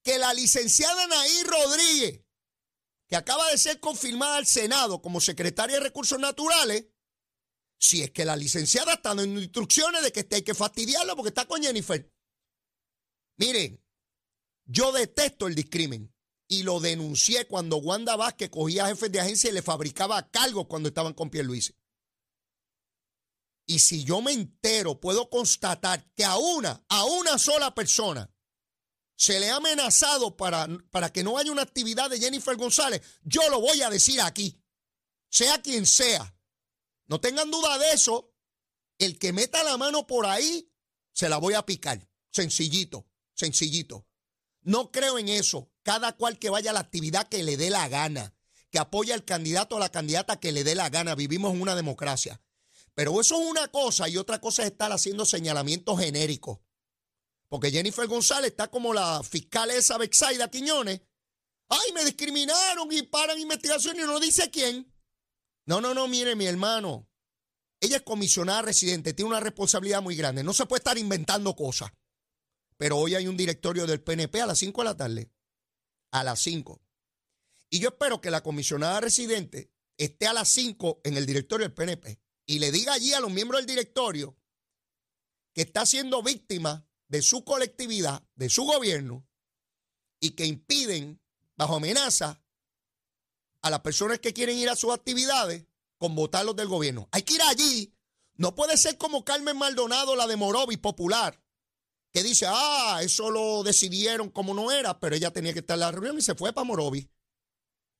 que 0.02 0.18
la 0.18 0.34
licenciada 0.34 1.06
Naí 1.06 1.42
Rodríguez, 1.44 2.24
que 3.08 3.16
acaba 3.16 3.48
de 3.50 3.58
ser 3.58 3.80
confirmada 3.80 4.36
al 4.36 4.46
Senado 4.46 5.00
como 5.00 5.20
secretaria 5.20 5.76
de 5.76 5.84
Recursos 5.84 6.18
Naturales, 6.18 6.86
si 7.78 8.02
es 8.02 8.10
que 8.10 8.24
la 8.24 8.36
licenciada 8.36 8.94
está 8.94 9.14
dando 9.14 9.40
instrucciones 9.40 10.02
de 10.02 10.12
que 10.12 10.26
hay 10.30 10.42
que 10.42 10.54
fastidiarlo 10.54 11.16
porque 11.16 11.30
está 11.30 11.46
con 11.46 11.62
Jennifer. 11.62 12.12
Miren, 13.38 13.84
yo 14.64 14.92
detesto 14.92 15.46
el 15.46 15.54
discrimen 15.54 16.14
y 16.48 16.62
lo 16.62 16.80
denuncié 16.80 17.46
cuando 17.46 17.78
Wanda 17.78 18.14
Vázquez 18.14 18.50
cogía 18.50 18.86
jefes 18.86 19.10
de 19.10 19.20
agencia 19.20 19.50
y 19.50 19.54
le 19.54 19.62
fabricaba 19.62 20.30
cargos 20.30 20.66
cuando 20.66 20.88
estaban 20.88 21.14
con 21.14 21.30
Luis. 21.32 21.74
Y 23.66 23.78
si 23.78 24.04
yo 24.04 24.20
me 24.20 24.32
entero, 24.32 25.00
puedo 25.00 25.30
constatar 25.30 26.04
que 26.14 26.24
a 26.24 26.36
una, 26.36 26.84
a 26.88 27.04
una 27.04 27.38
sola 27.38 27.74
persona 27.74 28.30
se 29.22 29.38
le 29.38 29.50
ha 29.50 29.56
amenazado 29.56 30.36
para, 30.36 30.66
para 30.90 31.12
que 31.12 31.22
no 31.22 31.38
haya 31.38 31.52
una 31.52 31.62
actividad 31.62 32.10
de 32.10 32.18
Jennifer 32.18 32.56
González, 32.56 33.02
yo 33.22 33.48
lo 33.50 33.60
voy 33.60 33.80
a 33.80 33.88
decir 33.88 34.20
aquí, 34.20 34.60
sea 35.30 35.62
quien 35.62 35.86
sea. 35.86 36.36
No 37.06 37.20
tengan 37.20 37.48
duda 37.48 37.78
de 37.78 37.92
eso. 37.92 38.34
El 38.98 39.20
que 39.20 39.32
meta 39.32 39.62
la 39.62 39.76
mano 39.76 40.08
por 40.08 40.26
ahí, 40.26 40.74
se 41.12 41.28
la 41.28 41.36
voy 41.38 41.54
a 41.54 41.64
picar. 41.64 42.04
Sencillito, 42.32 43.06
sencillito. 43.32 44.08
No 44.62 44.90
creo 44.90 45.20
en 45.20 45.28
eso. 45.28 45.70
Cada 45.84 46.16
cual 46.16 46.40
que 46.40 46.50
vaya 46.50 46.72
a 46.72 46.74
la 46.74 46.80
actividad 46.80 47.28
que 47.28 47.44
le 47.44 47.56
dé 47.56 47.70
la 47.70 47.88
gana, 47.88 48.34
que 48.72 48.80
apoye 48.80 49.12
al 49.12 49.24
candidato 49.24 49.76
o 49.76 49.78
la 49.78 49.92
candidata 49.92 50.40
que 50.40 50.50
le 50.50 50.64
dé 50.64 50.74
la 50.74 50.90
gana. 50.90 51.14
Vivimos 51.14 51.54
en 51.54 51.60
una 51.60 51.76
democracia. 51.76 52.42
Pero 52.94 53.20
eso 53.20 53.40
es 53.40 53.48
una 53.48 53.68
cosa 53.68 54.08
y 54.08 54.16
otra 54.16 54.40
cosa 54.40 54.62
es 54.62 54.72
estar 54.72 54.90
haciendo 54.90 55.26
señalamientos 55.26 56.00
genéricos. 56.00 56.58
Porque 57.52 57.70
Jennifer 57.70 58.06
González 58.06 58.52
está 58.52 58.70
como 58.70 58.94
la 58.94 59.22
fiscal 59.22 59.70
esa 59.72 59.98
Bexaida 59.98 60.48
Quiñones. 60.48 61.02
Ay, 61.68 61.92
me 61.92 62.02
discriminaron 62.02 62.90
y 62.90 63.02
paran 63.02 63.38
investigación 63.38 63.94
y 63.96 64.04
no 64.04 64.18
dice 64.18 64.50
quién. 64.50 64.90
No, 65.66 65.78
no, 65.82 65.92
no, 65.92 66.08
mire, 66.08 66.34
mi 66.34 66.46
hermano. 66.46 67.10
Ella 67.78 67.96
es 67.96 68.04
comisionada 68.04 68.62
residente, 68.62 69.12
tiene 69.12 69.28
una 69.28 69.40
responsabilidad 69.40 70.00
muy 70.00 70.16
grande. 70.16 70.42
No 70.42 70.54
se 70.54 70.64
puede 70.64 70.78
estar 70.78 70.96
inventando 70.96 71.54
cosas. 71.54 71.92
Pero 72.78 72.96
hoy 72.96 73.16
hay 73.16 73.26
un 73.26 73.36
directorio 73.36 73.86
del 73.86 74.00
PNP 74.00 74.40
a 74.40 74.46
las 74.46 74.58
5 74.58 74.80
de 74.80 74.84
la 74.86 74.96
tarde. 74.96 75.30
A 76.10 76.24
las 76.24 76.40
5. 76.40 76.80
Y 77.68 77.80
yo 77.80 77.90
espero 77.90 78.22
que 78.22 78.30
la 78.30 78.42
comisionada 78.42 79.02
residente 79.02 79.70
esté 79.98 80.26
a 80.26 80.32
las 80.32 80.48
5 80.48 81.02
en 81.04 81.18
el 81.18 81.26
directorio 81.26 81.66
del 81.66 81.74
PNP 81.74 82.18
y 82.46 82.60
le 82.60 82.72
diga 82.72 82.94
allí 82.94 83.12
a 83.12 83.20
los 83.20 83.30
miembros 83.30 83.60
del 83.60 83.66
directorio 83.66 84.38
que 85.52 85.60
está 85.60 85.84
siendo 85.84 86.22
víctima 86.22 86.88
de 87.12 87.20
su 87.20 87.44
colectividad, 87.44 88.26
de 88.36 88.48
su 88.48 88.64
gobierno, 88.64 89.28
y 90.18 90.30
que 90.30 90.46
impiden, 90.46 91.20
bajo 91.56 91.76
amenaza, 91.76 92.42
a 93.60 93.68
las 93.68 93.80
personas 93.80 94.18
que 94.18 94.32
quieren 94.32 94.56
ir 94.56 94.70
a 94.70 94.76
sus 94.76 94.94
actividades 94.94 95.66
con 95.98 96.14
votarlos 96.14 96.56
del 96.56 96.68
gobierno. 96.68 97.10
Hay 97.12 97.22
que 97.22 97.34
ir 97.34 97.42
allí. 97.42 97.94
No 98.36 98.54
puede 98.54 98.78
ser 98.78 98.96
como 98.96 99.26
Carmen 99.26 99.58
Maldonado, 99.58 100.16
la 100.16 100.26
de 100.26 100.36
Morovis 100.36 100.78
Popular, 100.78 101.38
que 102.14 102.22
dice, 102.22 102.46
ah, 102.48 103.00
eso 103.02 103.30
lo 103.30 103.62
decidieron 103.62 104.30
como 104.30 104.54
no 104.54 104.72
era, 104.72 104.98
pero 104.98 105.14
ella 105.14 105.34
tenía 105.34 105.52
que 105.52 105.58
estar 105.58 105.74
en 105.74 105.80
la 105.80 105.92
reunión 105.92 106.16
y 106.16 106.22
se 106.22 106.34
fue 106.34 106.54
para 106.54 106.64
Morovis. 106.64 107.08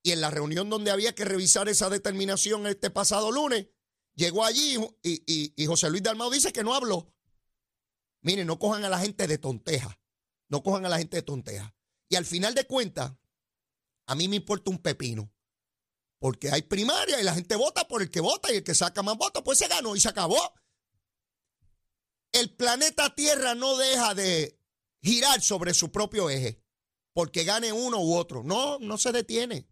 Y 0.02 0.12
en 0.12 0.22
la 0.22 0.30
reunión 0.30 0.70
donde 0.70 0.90
había 0.90 1.14
que 1.14 1.26
revisar 1.26 1.68
esa 1.68 1.90
determinación 1.90 2.66
este 2.66 2.88
pasado 2.88 3.30
lunes, 3.30 3.66
llegó 4.14 4.42
allí 4.42 4.78
y, 5.02 5.66
José 5.66 5.90
Luis 5.90 6.02
Dalmao 6.02 6.30
dice 6.30 6.50
que 6.50 6.64
no 6.64 6.74
habló. 6.74 7.12
Miren, 8.22 8.46
no 8.46 8.58
cojan 8.58 8.84
a 8.84 8.88
la 8.88 8.98
gente 8.98 9.26
de 9.26 9.38
tonteja. 9.38 9.98
No 10.48 10.62
cojan 10.62 10.86
a 10.86 10.88
la 10.88 10.98
gente 10.98 11.18
de 11.18 11.22
tonteja. 11.22 11.74
Y 12.08 12.16
al 12.16 12.24
final 12.24 12.54
de 12.54 12.66
cuentas, 12.66 13.12
a 14.06 14.14
mí 14.14 14.28
me 14.28 14.36
importa 14.36 14.70
un 14.70 14.78
pepino. 14.78 15.32
Porque 16.18 16.50
hay 16.50 16.62
primaria 16.62 17.20
y 17.20 17.24
la 17.24 17.34
gente 17.34 17.56
vota 17.56 17.86
por 17.88 18.02
el 18.02 18.10
que 18.10 18.20
vota 18.20 18.52
y 18.52 18.56
el 18.56 18.64
que 18.64 18.74
saca 18.74 19.02
más 19.02 19.16
votos, 19.16 19.42
pues 19.44 19.58
se 19.58 19.68
ganó 19.68 19.96
y 19.96 20.00
se 20.00 20.08
acabó 20.08 20.54
el 22.32 22.50
planeta 22.50 23.14
Tierra 23.14 23.54
no 23.54 23.76
deja 23.76 24.14
de 24.14 24.58
girar 25.02 25.40
sobre 25.42 25.74
su 25.74 25.92
propio 25.92 26.30
eje 26.30 26.62
porque 27.12 27.44
gane 27.44 27.72
uno 27.72 28.00
u 28.00 28.14
otro. 28.14 28.42
No, 28.42 28.78
no 28.78 28.96
se 28.96 29.12
detiene. 29.12 29.68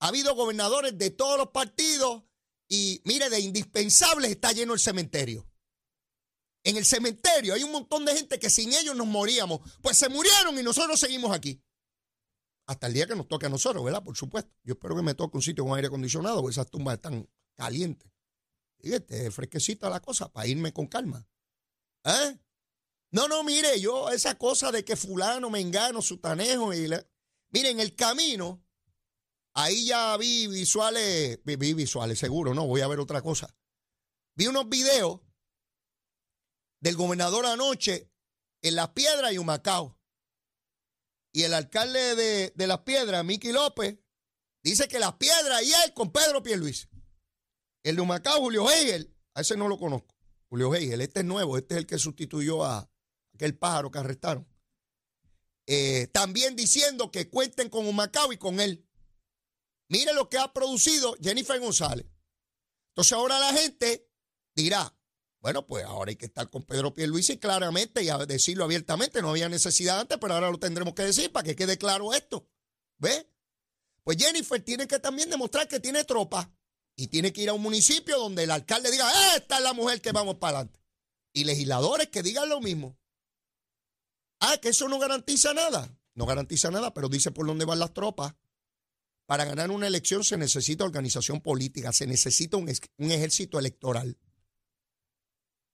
Ha 0.00 0.08
habido 0.08 0.34
gobernadores 0.34 0.96
de 0.96 1.10
todos 1.10 1.38
los 1.38 1.48
partidos 1.48 2.24
y 2.68 3.02
mire, 3.04 3.28
de 3.28 3.40
indispensables 3.40 4.30
está 4.30 4.52
lleno 4.52 4.72
el 4.72 4.80
cementerio. 4.80 5.46
En 6.64 6.76
el 6.76 6.84
cementerio 6.84 7.54
hay 7.54 7.64
un 7.64 7.72
montón 7.72 8.04
de 8.04 8.16
gente 8.16 8.38
que 8.38 8.48
sin 8.48 8.72
ellos 8.72 8.94
nos 8.94 9.06
moríamos. 9.06 9.60
Pues 9.80 9.98
se 9.98 10.08
murieron 10.08 10.58
y 10.58 10.62
nosotros 10.62 10.98
seguimos 10.98 11.34
aquí. 11.34 11.62
Hasta 12.66 12.86
el 12.86 12.92
día 12.92 13.06
que 13.06 13.16
nos 13.16 13.26
toque 13.26 13.46
a 13.46 13.48
nosotros, 13.48 13.84
¿verdad? 13.84 14.04
Por 14.04 14.16
supuesto. 14.16 14.52
Yo 14.62 14.74
espero 14.74 14.94
que 14.94 15.02
me 15.02 15.14
toque 15.14 15.36
un 15.36 15.42
sitio 15.42 15.64
con 15.64 15.74
aire 15.74 15.88
acondicionado, 15.88 16.40
porque 16.40 16.52
esas 16.52 16.70
tumbas 16.70 16.94
están 16.94 17.28
calientes. 17.56 18.10
Fíjate, 18.78 19.30
fresquecita 19.30 19.90
la 19.90 20.00
cosa 20.00 20.32
para 20.32 20.46
irme 20.46 20.72
con 20.72 20.86
calma. 20.86 21.26
¿Eh? 22.04 22.38
No, 23.12 23.28
no, 23.28 23.44
mire, 23.44 23.80
yo 23.80 24.10
esa 24.10 24.36
cosa 24.36 24.72
de 24.72 24.84
que 24.84 24.96
fulano, 24.96 25.50
me 25.50 25.60
engano, 25.60 26.00
sutanejo, 26.00 26.72
y 26.72 26.88
mire, 27.50 27.70
en 27.70 27.78
el 27.78 27.94
camino, 27.94 28.64
ahí 29.54 29.86
ya 29.86 30.16
vi 30.16 30.46
visuales, 30.46 31.38
vi, 31.44 31.74
visuales, 31.74 32.18
seguro, 32.18 32.54
no, 32.54 32.66
voy 32.66 32.80
a 32.80 32.88
ver 32.88 33.00
otra 33.00 33.20
cosa. 33.20 33.54
Vi 34.34 34.46
unos 34.46 34.68
videos 34.68 35.20
del 36.82 36.96
gobernador 36.96 37.46
anoche 37.46 38.10
en 38.60 38.74
Las 38.74 38.90
Piedras 38.90 39.32
y 39.32 39.38
Humacao. 39.38 39.98
Y 41.32 41.44
el 41.44 41.54
alcalde 41.54 42.16
de, 42.16 42.52
de 42.54 42.66
Las 42.66 42.80
Piedras, 42.80 43.24
Miki 43.24 43.52
López, 43.52 43.98
dice 44.62 44.88
que 44.88 44.98
Las 44.98 45.14
Piedras 45.14 45.62
y 45.62 45.72
él 45.72 45.94
con 45.94 46.10
Pedro 46.12 46.42
Pierluis. 46.42 46.88
El 47.84 47.96
de 47.96 48.02
Humacao, 48.02 48.40
Julio 48.40 48.68
Hegel, 48.68 49.16
a 49.34 49.40
ese 49.42 49.56
no 49.56 49.68
lo 49.68 49.78
conozco. 49.78 50.14
Julio 50.48 50.74
Hegel, 50.74 51.00
este 51.00 51.20
es 51.20 51.26
nuevo, 51.26 51.56
este 51.56 51.76
es 51.76 51.78
el 51.78 51.86
que 51.86 51.98
sustituyó 51.98 52.64
a 52.64 52.90
aquel 53.32 53.56
pájaro 53.56 53.90
que 53.90 54.00
arrestaron. 54.00 54.46
Eh, 55.66 56.08
también 56.08 56.56
diciendo 56.56 57.12
que 57.12 57.30
cuenten 57.30 57.70
con 57.70 57.86
un 57.86 57.94
Macao 57.94 58.32
y 58.32 58.38
con 58.38 58.58
él. 58.58 58.84
Mire 59.88 60.12
lo 60.14 60.28
que 60.28 60.38
ha 60.38 60.52
producido 60.52 61.16
Jennifer 61.22 61.58
González. 61.60 62.06
Entonces 62.88 63.12
ahora 63.12 63.38
la 63.38 63.52
gente 63.54 64.10
dirá, 64.54 64.94
bueno, 65.42 65.66
pues 65.66 65.84
ahora 65.84 66.10
hay 66.10 66.16
que 66.16 66.26
estar 66.26 66.48
con 66.48 66.62
Pedro 66.62 66.94
Pierluisi 66.94 67.36
claramente 67.36 68.02
y 68.02 68.08
a 68.08 68.18
decirlo 68.18 68.64
abiertamente. 68.64 69.20
No 69.20 69.30
había 69.30 69.48
necesidad 69.48 70.00
antes, 70.00 70.16
pero 70.18 70.34
ahora 70.34 70.50
lo 70.50 70.58
tendremos 70.58 70.94
que 70.94 71.02
decir 71.02 71.30
para 71.32 71.44
que 71.44 71.56
quede 71.56 71.76
claro 71.76 72.14
esto. 72.14 72.48
¿Ve? 72.98 73.28
Pues 74.04 74.16
Jennifer 74.18 74.62
tiene 74.62 74.86
que 74.86 74.98
también 74.98 75.28
demostrar 75.28 75.68
que 75.68 75.80
tiene 75.80 76.04
tropa 76.04 76.50
y 76.96 77.08
tiene 77.08 77.32
que 77.32 77.42
ir 77.42 77.48
a 77.48 77.54
un 77.54 77.62
municipio 77.62 78.18
donde 78.18 78.44
el 78.44 78.50
alcalde 78.50 78.90
diga, 78.90 79.10
esta 79.36 79.58
es 79.58 79.62
la 79.62 79.72
mujer 79.72 80.00
que 80.00 80.12
vamos 80.12 80.36
para 80.36 80.58
adelante. 80.58 80.80
Y 81.32 81.44
legisladores 81.44 82.08
que 82.08 82.22
digan 82.22 82.48
lo 82.48 82.60
mismo. 82.60 82.96
Ah, 84.40 84.58
que 84.58 84.70
eso 84.70 84.88
no 84.88 84.98
garantiza 84.98 85.52
nada. 85.54 85.96
No 86.14 86.26
garantiza 86.26 86.70
nada, 86.70 86.94
pero 86.94 87.08
dice 87.08 87.30
por 87.30 87.46
dónde 87.46 87.64
van 87.64 87.78
las 87.78 87.94
tropas. 87.94 88.34
Para 89.26 89.44
ganar 89.44 89.70
una 89.70 89.86
elección 89.86 90.24
se 90.24 90.36
necesita 90.36 90.84
organización 90.84 91.40
política, 91.40 91.92
se 91.92 92.06
necesita 92.06 92.56
un, 92.56 92.68
ejército 92.68 93.58
electoral. 93.58 94.18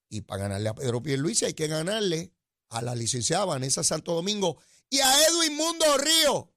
Y 0.08 0.22
para 0.22 0.44
ganarle 0.44 0.68
a 0.68 0.74
Pedro 0.74 1.02
Pierluisi 1.02 1.44
hay 1.44 1.54
que 1.54 1.66
ganarle 1.66 2.32
a 2.70 2.82
la 2.82 2.94
licenciada 2.94 3.44
Vanessa 3.44 3.82
Santo 3.82 4.14
Domingo 4.14 4.58
y 4.90 5.00
a 5.00 5.26
Edwin 5.26 5.56
Mundo 5.56 5.84
Río 5.98 6.52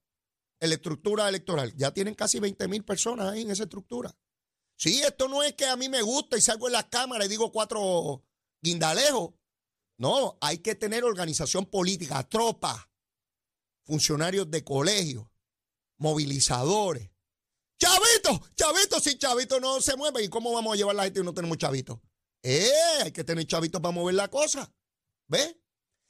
en 0.60 0.70
la 0.70 0.76
estructura 0.76 1.28
electoral. 1.28 1.74
Ya 1.76 1.94
tienen 1.94 2.16
casi 2.16 2.40
20 2.40 2.68
mil 2.68 2.84
personas 2.84 3.32
ahí 3.32 3.42
en 3.42 3.52
esa 3.52 3.64
estructura. 3.64 4.16
Sí, 4.78 5.02
esto 5.02 5.28
no 5.28 5.44
es 5.44 5.54
que 5.54 5.66
a 5.66 5.76
mí 5.76 5.90
me 5.90 6.02
gusta 6.02 6.38
y 6.38 6.42
salgo 6.42 6.68
en 6.68 6.74
la 6.74 6.90
cámara 6.90 7.26
y 7.26 7.28
digo 7.28 7.52
cuatro 7.52 8.24
guindalejos. 8.62 9.34
No, 9.98 10.38
hay 10.42 10.60
que 10.60 10.76
tener 10.76 11.04
organización 11.04 11.66
política, 11.66 12.28
tropas, 12.28 12.88
funcionarios 13.84 14.50
de 14.50 14.64
colegio, 14.64 15.32
movilizadores. 15.98 17.12
Chavito, 17.80 18.42
chavito, 18.56 19.00
si 19.00 19.18
chavito 19.18 19.60
no 19.60 19.82
se 19.82 19.96
mueve, 19.96 20.24
¿y 20.24 20.30
cómo 20.30 20.52
vamos 20.52 20.74
a 20.74 20.78
llevar 20.78 20.96
la 20.96 21.04
gente 21.04 21.20
si 21.20 21.26
no 21.26 21.34
tenemos 21.34 21.58
chavitos? 21.58 22.00
Eh, 22.44 22.70
hay 23.04 23.12
que 23.12 23.24
tener 23.24 23.46
chavitos 23.46 23.82
para 23.82 23.94
mover 23.94 24.16
la 24.16 24.30
cosa. 24.30 24.74
¿Ves? 25.28 25.56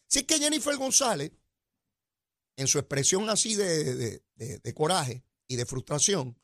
Si 0.08 0.20
es 0.20 0.26
que 0.26 0.40
Jennifer 0.40 0.76
González 0.78 1.32
en 2.58 2.68
su 2.68 2.80
expresión 2.80 3.30
así 3.30 3.56
de, 3.56 4.24
de 4.36 4.74
coraje 4.74 5.24
y 5.48 5.56
de 5.56 5.66
frustración, 5.66 6.40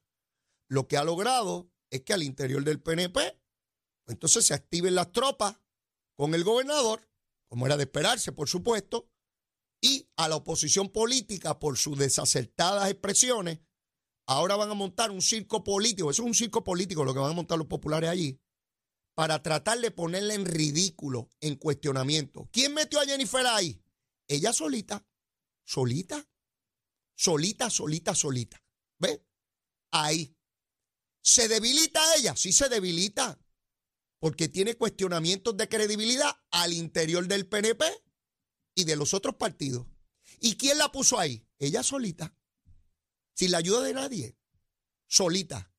lo 0.70 0.88
que 0.88 0.98
ha 0.98 1.04
logrado 1.04 1.72
es 1.90 2.02
que 2.02 2.14
al 2.14 2.24
interior 2.24 2.64
del 2.64 2.82
PNP, 2.82 3.40
entonces 4.08 4.46
se 4.46 4.54
activen 4.54 4.96
las 4.96 5.12
tropas 5.12 5.60
con 6.16 6.34
el 6.34 6.44
gobernador, 6.44 7.08
como 7.48 7.66
era 7.66 7.78
de 7.78 7.84
esperarse, 7.84 8.32
por 8.32 8.50
supuesto, 8.50 9.10
y 9.82 10.10
a 10.18 10.28
la 10.28 10.38
oposición 10.38 10.90
política 10.90 11.60
por 11.60 11.78
sus 11.78 11.98
desacertadas 11.98 12.90
expresiones, 12.90 13.60
ahora 14.28 14.56
van 14.56 14.72
a 14.72 14.74
montar 14.74 15.12
un 15.12 15.22
circo 15.22 15.64
político, 15.64 16.10
eso 16.10 16.24
es 16.24 16.28
un 16.28 16.34
circo 16.34 16.64
político 16.64 17.06
lo 17.06 17.14
que 17.14 17.20
van 17.20 17.32
a 17.32 17.36
montar 17.36 17.58
los 17.58 17.68
populares 17.68 18.10
allí, 18.10 18.40
para 19.18 19.42
tratar 19.42 19.80
de 19.80 19.90
ponerle 19.90 20.36
en 20.36 20.46
ridículo, 20.46 21.28
en 21.42 21.56
cuestionamiento. 21.56 22.48
¿Quién 22.54 22.76
metió 22.76 23.00
a 23.00 23.06
Jennifer 23.06 23.48
ahí? 23.48 23.84
Ella 24.28 24.54
solita, 24.54 25.08
solita, 25.66 26.24
solita, 27.16 27.72
solita, 27.72 28.14
solita. 28.14 28.64
¿Ve? 29.00 29.26
Ahí. 29.90 30.38
¿Se 31.20 31.48
debilita 31.48 32.00
ella? 32.16 32.36
Sí 32.36 32.52
se 32.52 32.70
debilita, 32.70 33.40
porque 34.20 34.50
tiene 34.50 34.76
cuestionamientos 34.76 35.58
de 35.58 35.68
credibilidad 35.68 36.40
al 36.52 36.74
interior 36.74 37.28
del 37.28 37.48
PNP 37.48 37.86
y 38.76 38.84
de 38.84 38.96
los 38.98 39.16
otros 39.16 39.34
partidos. 39.34 39.88
¿Y 40.42 40.58
quién 40.58 40.78
la 40.78 40.92
puso 40.92 41.18
ahí? 41.18 41.44
Ella 41.58 41.82
solita, 41.82 42.38
sin 43.34 43.50
la 43.50 43.58
ayuda 43.58 43.82
de 43.82 43.96
nadie, 43.96 44.38
solita. 45.08 45.74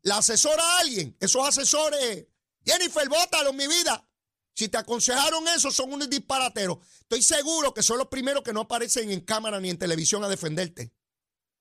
¿La 0.00 0.16
asesora 0.16 0.64
a 0.64 0.80
alguien? 0.80 1.18
Esos 1.20 1.46
asesores, 1.46 2.28
Jennifer, 2.64 3.08
bótalo 3.08 3.52
mi 3.52 3.66
vida. 3.66 4.06
Si 4.54 4.68
te 4.68 4.78
aconsejaron 4.78 5.48
eso, 5.48 5.70
son 5.70 5.92
unos 5.92 6.10
disparateros. 6.10 6.78
Estoy 7.00 7.22
seguro 7.22 7.72
que 7.72 7.82
son 7.82 7.98
los 7.98 8.08
primeros 8.08 8.42
que 8.42 8.52
no 8.52 8.60
aparecen 8.60 9.10
en 9.10 9.20
cámara 9.20 9.60
ni 9.60 9.70
en 9.70 9.78
televisión 9.78 10.22
a 10.24 10.28
defenderte. 10.28 10.92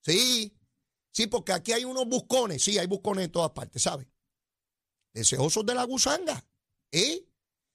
Sí, 0.01 0.53
sí, 1.11 1.27
porque 1.27 1.53
aquí 1.53 1.71
hay 1.71 1.85
unos 1.85 2.05
buscones. 2.07 2.61
Sí, 2.63 2.77
hay 2.77 2.87
buscones 2.87 3.25
en 3.25 3.31
todas 3.31 3.51
partes, 3.51 3.83
¿sabes? 3.83 4.07
Deseosos 5.13 5.65
de 5.65 5.75
la 5.75 5.83
gusanga. 5.85 6.45
¿Eh? 6.91 7.25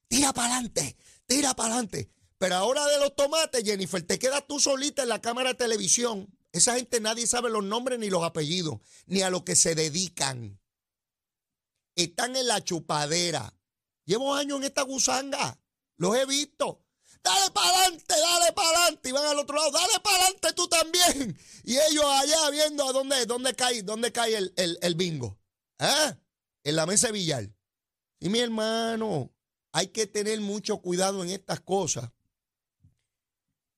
Tira 0.09 0.33
para 0.33 0.54
adelante, 0.54 0.97
tira 1.26 1.54
para 1.54 1.75
adelante. 1.75 2.11
Pero 2.38 2.56
ahora 2.56 2.87
de 2.87 3.00
los 3.00 3.16
tomates, 3.16 3.64
Jennifer, 3.64 4.02
te 4.02 4.18
quedas 4.18 4.47
tú 4.47 4.61
solita 4.61 5.03
en 5.03 5.09
la 5.09 5.20
cámara 5.20 5.50
de 5.50 5.55
televisión. 5.55 6.29
Esa 6.53 6.77
gente 6.77 7.00
nadie 7.00 7.27
sabe 7.27 7.50
los 7.50 7.64
nombres 7.64 7.98
ni 7.98 8.11
los 8.11 8.22
apellidos, 8.22 8.81
ni 9.07 9.22
a 9.22 9.31
lo 9.31 9.44
que 9.44 9.57
se 9.57 9.74
dedican. 9.74 10.61
Están 11.96 12.37
en 12.37 12.46
la 12.46 12.62
chupadera. 12.62 13.52
Llevo 14.04 14.35
años 14.35 14.59
en 14.59 14.64
esta 14.64 14.82
gusanga. 14.82 15.59
Los 15.96 16.16
he 16.16 16.24
visto. 16.26 16.85
Dale 17.24 17.50
para 17.50 17.68
adelante, 17.70 18.14
dale 18.14 18.52
para 18.52 18.68
adelante. 18.68 19.09
Y 19.09 19.12
van 19.12 19.26
al 19.26 19.38
otro 19.38 19.56
lado, 19.56 19.72
dale 19.72 19.98
para 20.04 20.16
adelante 20.16 20.52
tú 20.54 20.68
también. 20.68 21.37
Y 21.64 21.76
ellos 21.76 22.04
allá 22.04 22.50
viendo 22.50 22.88
a 22.88 22.92
dónde, 22.92 23.26
dónde 23.26 23.52
cae, 23.54 23.82
dónde 23.82 24.12
cae 24.12 24.37
el, 24.37 24.78
el 24.80 24.94
bingo. 24.94 25.37
¿Ah? 25.80 26.16
En 26.62 26.76
la 26.76 26.87
mesa 26.87 27.09
de 27.09 27.14
billar. 27.14 27.50
Y 28.20 28.28
mi 28.28 28.38
hermano, 28.38 29.35
hay 29.72 29.88
que 29.88 30.06
tener 30.06 30.40
mucho 30.40 30.78
cuidado 30.78 31.24
en 31.24 31.30
estas 31.30 31.61
cosas 31.61 32.12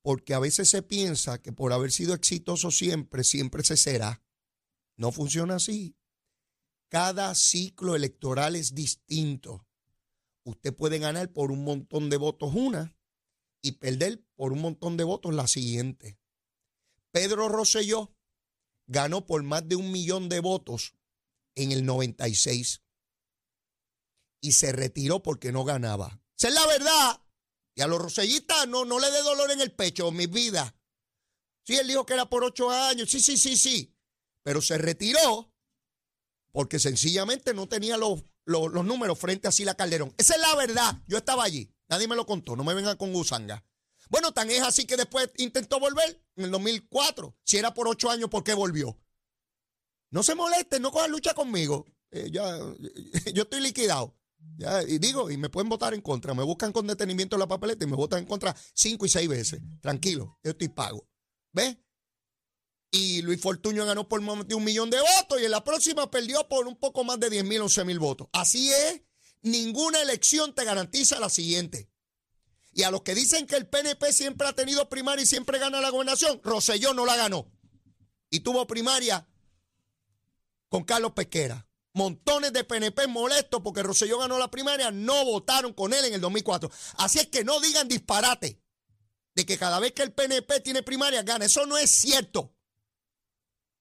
porque 0.08 0.32
a 0.32 0.38
veces 0.38 0.70
se 0.70 0.80
piensa 0.80 1.42
que 1.42 1.52
por 1.52 1.70
haber 1.70 1.92
sido 1.92 2.14
exitoso 2.14 2.70
siempre, 2.70 3.24
siempre 3.24 3.62
se 3.62 3.76
será. 3.76 4.22
No 4.96 5.12
funciona 5.12 5.56
así. 5.56 5.97
Cada 6.88 7.34
ciclo 7.34 7.94
electoral 7.94 8.56
es 8.56 8.74
distinto. 8.74 9.66
Usted 10.44 10.74
puede 10.74 10.98
ganar 10.98 11.32
por 11.32 11.52
un 11.52 11.64
montón 11.64 12.08
de 12.08 12.16
votos 12.16 12.54
una 12.54 12.96
y 13.60 13.72
perder 13.72 14.24
por 14.34 14.52
un 14.52 14.60
montón 14.60 14.96
de 14.96 15.04
votos 15.04 15.34
la 15.34 15.46
siguiente. 15.46 16.18
Pedro 17.10 17.48
Rosselló 17.48 18.14
ganó 18.86 19.26
por 19.26 19.42
más 19.42 19.68
de 19.68 19.76
un 19.76 19.92
millón 19.92 20.28
de 20.28 20.40
votos 20.40 20.94
en 21.54 21.72
el 21.72 21.84
96 21.84 22.82
y 24.40 24.52
se 24.52 24.72
retiró 24.72 25.22
porque 25.22 25.52
no 25.52 25.64
ganaba. 25.64 26.22
Esa 26.36 26.48
es 26.48 26.54
la 26.54 26.66
verdad. 26.66 27.22
Y 27.74 27.82
a 27.82 27.86
los 27.86 28.00
rosellistas 28.00 28.66
no, 28.66 28.84
no 28.84 28.98
le 28.98 29.10
dé 29.10 29.22
dolor 29.22 29.50
en 29.50 29.60
el 29.60 29.72
pecho, 29.72 30.10
mi 30.10 30.26
vida. 30.26 30.74
Sí, 31.64 31.76
él 31.76 31.86
dijo 31.86 32.06
que 32.06 32.14
era 32.14 32.30
por 32.30 32.44
ocho 32.44 32.70
años. 32.70 33.10
Sí, 33.10 33.20
sí, 33.20 33.36
sí, 33.36 33.56
sí. 33.56 33.94
Pero 34.42 34.62
se 34.62 34.78
retiró 34.78 35.52
porque 36.52 36.78
sencillamente 36.78 37.54
no 37.54 37.68
tenía 37.68 37.96
los, 37.96 38.24
los, 38.44 38.72
números 38.84 39.18
frente 39.18 39.48
a 39.48 39.52
Sila 39.52 39.74
Calderón. 39.74 40.14
Esa 40.18 40.34
es 40.34 40.40
la 40.40 40.54
verdad. 40.56 41.02
Yo 41.06 41.18
estaba 41.18 41.44
allí. 41.44 41.72
Nadie 41.88 42.08
me 42.08 42.16
lo 42.16 42.26
contó. 42.26 42.56
No 42.56 42.64
me 42.64 42.74
vengan 42.74 42.96
con 42.96 43.12
gusanga. 43.12 43.64
Bueno, 44.08 44.32
tan 44.32 44.50
es 44.50 44.62
así 44.62 44.86
que 44.86 44.96
después 44.96 45.30
intentó 45.36 45.78
volver 45.80 46.22
en 46.36 46.44
el 46.44 46.50
2004. 46.50 47.36
Si 47.44 47.56
era 47.58 47.74
por 47.74 47.88
ocho 47.88 48.10
años, 48.10 48.30
¿por 48.30 48.42
qué 48.42 48.54
volvió? 48.54 48.98
No 50.10 50.22
se 50.22 50.34
moleste, 50.34 50.80
no 50.80 50.90
cojan 50.90 51.10
lucha 51.10 51.34
conmigo. 51.34 51.86
Eh, 52.10 52.30
ya, 52.32 52.58
yo 53.34 53.42
estoy 53.42 53.60
liquidado. 53.60 54.14
Ya, 54.56 54.82
y 54.82 54.98
digo, 54.98 55.30
y 55.30 55.36
me 55.36 55.50
pueden 55.50 55.68
votar 55.68 55.94
en 55.94 56.00
contra. 56.00 56.32
Me 56.34 56.42
buscan 56.42 56.72
con 56.72 56.86
detenimiento 56.86 57.36
en 57.36 57.40
la 57.40 57.48
papeleta 57.48 57.84
y 57.84 57.88
me 57.88 57.96
votan 57.96 58.20
en 58.20 58.26
contra 58.26 58.56
cinco 58.72 59.04
y 59.04 59.08
seis 59.08 59.28
veces. 59.28 59.60
Tranquilo, 59.80 60.38
yo 60.42 60.52
estoy 60.52 60.68
pago. 60.68 61.06
¿Ves? 61.52 61.76
Y 62.90 63.22
Luis 63.22 63.40
Fortuño 63.40 63.84
ganó 63.84 64.08
por 64.08 64.20
más 64.22 64.46
de 64.48 64.54
un 64.54 64.64
millón 64.64 64.88
de 64.88 64.98
votos 64.98 65.40
y 65.40 65.44
en 65.44 65.50
la 65.50 65.62
próxima 65.62 66.10
perdió 66.10 66.48
por 66.48 66.66
un 66.66 66.76
poco 66.76 67.04
más 67.04 67.20
de 67.20 67.28
10 67.28 67.44
mil, 67.44 67.60
11 67.60 67.84
mil 67.84 67.98
votos. 67.98 68.28
Así 68.32 68.72
es, 68.72 69.02
ninguna 69.42 70.00
elección 70.00 70.54
te 70.54 70.64
garantiza 70.64 71.20
la 71.20 71.28
siguiente. 71.28 71.90
Y 72.72 72.84
a 72.84 72.90
los 72.90 73.02
que 73.02 73.14
dicen 73.14 73.46
que 73.46 73.56
el 73.56 73.66
PNP 73.66 74.12
siempre 74.12 74.46
ha 74.46 74.52
tenido 74.52 74.88
primaria 74.88 75.22
y 75.22 75.26
siempre 75.26 75.58
gana 75.58 75.80
la 75.80 75.90
gobernación, 75.90 76.40
Roselló 76.42 76.94
no 76.94 77.04
la 77.04 77.16
ganó. 77.16 77.50
Y 78.30 78.40
tuvo 78.40 78.66
primaria 78.66 79.28
con 80.68 80.84
Carlos 80.84 81.12
Pesquera. 81.12 81.66
Montones 81.94 82.52
de 82.52 82.64
PNP 82.64 83.08
molestos 83.08 83.60
porque 83.62 83.82
Roselló 83.82 84.18
ganó 84.18 84.38
la 84.38 84.50
primaria, 84.50 84.90
no 84.90 85.24
votaron 85.24 85.72
con 85.72 85.92
él 85.92 86.04
en 86.04 86.14
el 86.14 86.20
2004. 86.20 86.70
Así 86.98 87.18
es 87.18 87.26
que 87.26 87.44
no 87.44 87.58
digan 87.60 87.88
disparate 87.88 88.62
de 89.34 89.46
que 89.46 89.58
cada 89.58 89.80
vez 89.80 89.92
que 89.92 90.02
el 90.02 90.12
PNP 90.12 90.60
tiene 90.60 90.82
primaria 90.82 91.22
gana. 91.22 91.46
Eso 91.46 91.66
no 91.66 91.76
es 91.76 91.90
cierto. 91.90 92.54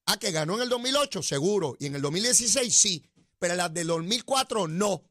Ah, 0.07 0.17
que 0.17 0.31
ganó 0.31 0.55
en 0.55 0.63
el 0.63 0.69
2008, 0.69 1.21
seguro. 1.21 1.75
Y 1.79 1.85
en 1.85 1.95
el 1.95 2.01
2016 2.01 2.73
sí. 2.75 3.05
Pero 3.39 3.55
las 3.55 3.73
del 3.73 3.87
2004 3.87 4.67
no. 4.67 5.03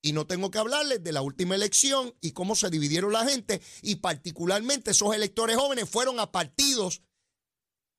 Y 0.00 0.12
no 0.12 0.26
tengo 0.26 0.50
que 0.50 0.58
hablarles 0.58 1.02
de 1.02 1.12
la 1.12 1.20
última 1.20 1.56
elección 1.56 2.14
y 2.20 2.30
cómo 2.30 2.54
se 2.54 2.70
dividieron 2.70 3.12
la 3.12 3.26
gente. 3.26 3.60
Y 3.82 3.96
particularmente 3.96 4.92
esos 4.92 5.14
electores 5.14 5.56
jóvenes 5.56 5.90
fueron 5.90 6.20
a 6.20 6.30
partidos 6.30 7.02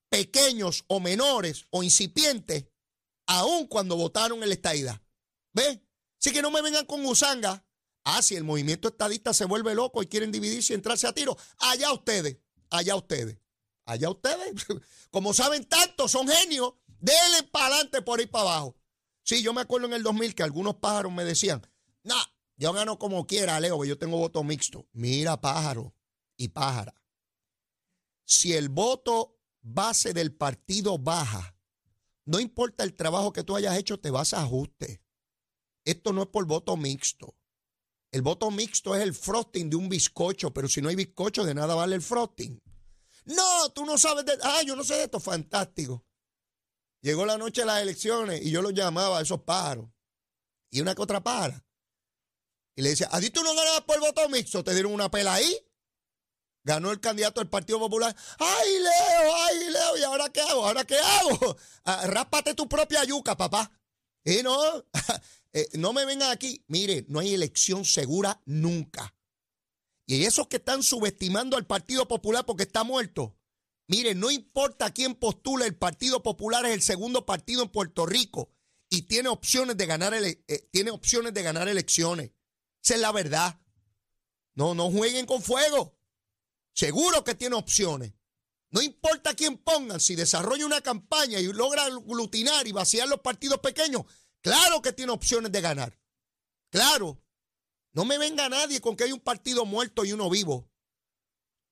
pequeños 0.09 0.85
o 0.87 0.99
menores 0.99 1.67
o 1.69 1.83
incipientes 1.83 2.65
aun 3.27 3.67
cuando 3.67 3.95
votaron 3.95 4.41
en 4.41 4.49
la 4.49 4.55
estadidad. 4.55 5.01
¿Ve? 5.53 5.85
Así 6.19 6.31
que 6.31 6.41
no 6.41 6.51
me 6.51 6.61
vengan 6.61 6.85
con 6.85 7.05
usanga. 7.05 7.65
Ah, 8.03 8.21
si 8.21 8.35
el 8.35 8.43
movimiento 8.43 8.87
estadista 8.87 9.33
se 9.33 9.45
vuelve 9.45 9.75
loco 9.75 10.01
y 10.01 10.07
quieren 10.07 10.31
dividirse 10.31 10.73
y 10.73 10.75
entrarse 10.75 11.05
a 11.05 11.13
tiro, 11.13 11.37
allá 11.59 11.93
ustedes, 11.93 12.37
allá 12.69 12.95
ustedes, 12.95 13.37
allá 13.85 14.09
ustedes. 14.09 14.65
Como 15.11 15.33
saben 15.33 15.65
tanto, 15.65 16.07
son 16.07 16.27
genios, 16.27 16.73
denle 16.99 17.43
para 17.51 17.67
adelante 17.67 18.01
por 18.01 18.19
ahí 18.19 18.27
para 18.27 18.43
abajo. 18.43 18.77
Sí, 19.23 19.43
yo 19.43 19.53
me 19.53 19.61
acuerdo 19.61 19.87
en 19.87 19.93
el 19.93 20.03
2000 20.03 20.35
que 20.35 20.43
algunos 20.43 20.75
pájaros 20.75 21.11
me 21.11 21.23
decían, 21.23 21.61
no, 22.03 22.15
yo 22.57 22.73
gano 22.73 22.97
como 22.97 23.25
quiera, 23.27 23.59
Leo, 23.59 23.83
yo 23.85 23.97
tengo 23.97 24.17
voto 24.17 24.43
mixto. 24.43 24.87
Mira, 24.93 25.39
pájaro 25.39 25.95
y 26.37 26.49
pájara. 26.49 26.93
Si 28.25 28.53
el 28.53 28.69
voto 28.69 29.39
base 29.61 30.13
del 30.13 30.33
partido 30.33 30.97
baja, 30.97 31.55
no 32.25 32.39
importa 32.39 32.83
el 32.83 32.95
trabajo 32.95 33.33
que 33.33 33.43
tú 33.43 33.55
hayas 33.55 33.77
hecho, 33.77 33.99
te 33.99 34.11
vas 34.11 34.33
a 34.33 34.41
ajuste. 34.41 35.01
Esto 35.85 36.13
no 36.13 36.23
es 36.23 36.27
por 36.29 36.45
voto 36.45 36.77
mixto. 36.77 37.35
El 38.11 38.21
voto 38.21 38.51
mixto 38.51 38.95
es 38.95 39.01
el 39.01 39.13
frosting 39.13 39.69
de 39.69 39.77
un 39.77 39.89
bizcocho, 39.89 40.53
pero 40.53 40.67
si 40.67 40.81
no 40.81 40.89
hay 40.89 40.95
bizcocho, 40.95 41.43
de 41.43 41.53
nada 41.53 41.75
vale 41.75 41.95
el 41.95 42.01
frosting. 42.01 42.61
No, 43.25 43.69
tú 43.71 43.85
no 43.85 43.97
sabes 43.97 44.25
de. 44.25 44.37
Ah, 44.43 44.61
yo 44.63 44.75
no 44.75 44.83
sé 44.83 44.95
de 44.95 45.03
esto, 45.03 45.19
fantástico. 45.19 46.05
Llegó 47.01 47.25
la 47.25 47.37
noche 47.37 47.61
de 47.61 47.67
las 47.67 47.81
elecciones 47.81 48.41
y 48.43 48.51
yo 48.51 48.61
los 48.61 48.73
llamaba 48.73 49.19
a 49.19 49.21
esos 49.21 49.41
pájaros. 49.41 49.89
Y 50.69 50.81
una 50.81 50.95
que 50.95 51.01
otra 51.01 51.21
para. 51.21 51.65
Y 52.75 52.81
le 52.81 52.89
decía, 52.89 53.09
¿a 53.11 53.19
ti 53.19 53.29
tú 53.29 53.43
no 53.43 53.53
ganabas 53.53 53.81
por 53.81 53.99
voto 53.99 54.29
mixto? 54.29 54.63
¿Te 54.63 54.73
dieron 54.73 54.93
una 54.93 55.09
pela 55.09 55.33
ahí? 55.33 55.67
Ganó 56.63 56.91
el 56.91 56.99
candidato 56.99 57.41
del 57.41 57.49
Partido 57.49 57.79
Popular. 57.79 58.15
¡Ay, 58.37 58.79
Leo! 58.79 59.35
¡Ay, 59.35 59.69
Leo! 59.71 59.97
¿Y 59.97 60.03
ahora 60.03 60.29
qué 60.29 60.41
hago? 60.41 60.65
¿Ahora 60.65 60.85
qué 60.85 60.97
hago? 60.97 61.57
Ah, 61.83 62.05
rápate 62.05 62.53
tu 62.53 62.69
propia 62.69 63.03
yuca, 63.03 63.35
papá. 63.35 63.71
Y 64.23 64.43
no, 64.43 64.85
eh, 65.53 65.67
no 65.73 65.93
me 65.93 66.05
vengan 66.05 66.31
aquí. 66.31 66.63
Mire, 66.67 67.05
no 67.07 67.19
hay 67.19 67.33
elección 67.33 67.83
segura 67.83 68.39
nunca. 68.45 69.15
Y 70.11 70.25
esos 70.25 70.47
que 70.47 70.57
están 70.57 70.83
subestimando 70.83 71.55
al 71.55 71.65
Partido 71.65 72.05
Popular 72.05 72.45
porque 72.45 72.63
está 72.63 72.83
muerto. 72.83 73.37
Mire, 73.87 74.13
no 74.13 74.29
importa 74.29 74.91
quién 74.91 75.15
postula, 75.15 75.65
el 75.65 75.77
Partido 75.77 76.21
Popular 76.21 76.65
es 76.65 76.73
el 76.73 76.81
segundo 76.81 77.25
partido 77.25 77.63
en 77.63 77.69
Puerto 77.69 78.05
Rico 78.05 78.49
y 78.89 79.03
tiene 79.03 79.29
opciones 79.29 79.77
de 79.77 79.85
ganar, 79.85 80.13
eh, 80.13 80.43
tiene 80.69 80.91
opciones 80.91 81.33
de 81.33 81.43
ganar 81.43 81.69
elecciones. 81.69 82.31
Esa 82.83 82.95
es 82.95 82.99
la 82.99 83.13
verdad. 83.13 83.61
No, 84.53 84.73
no 84.73 84.91
jueguen 84.91 85.25
con 85.25 85.41
fuego. 85.41 85.97
Seguro 86.73 87.23
que 87.23 87.35
tiene 87.35 87.55
opciones. 87.55 88.11
No 88.69 88.81
importa 88.81 89.33
quién 89.33 89.59
pongan, 89.59 90.01
si 90.01 90.15
desarrolla 90.15 90.65
una 90.65 90.81
campaña 90.81 91.39
y 91.39 91.45
logra 91.53 91.85
aglutinar 91.85 92.67
y 92.67 92.73
vaciar 92.73 93.07
los 93.07 93.21
partidos 93.21 93.59
pequeños, 93.59 94.03
claro 94.41 94.81
que 94.81 94.91
tiene 94.91 95.13
opciones 95.13 95.53
de 95.53 95.61
ganar. 95.61 95.97
Claro. 96.69 97.23
No 97.93 98.05
me 98.05 98.17
venga 98.17 98.47
nadie 98.47 98.79
con 98.79 98.95
que 98.95 99.03
hay 99.03 99.11
un 99.11 99.19
partido 99.19 99.65
muerto 99.65 100.05
y 100.05 100.13
uno 100.13 100.29
vivo. 100.29 100.69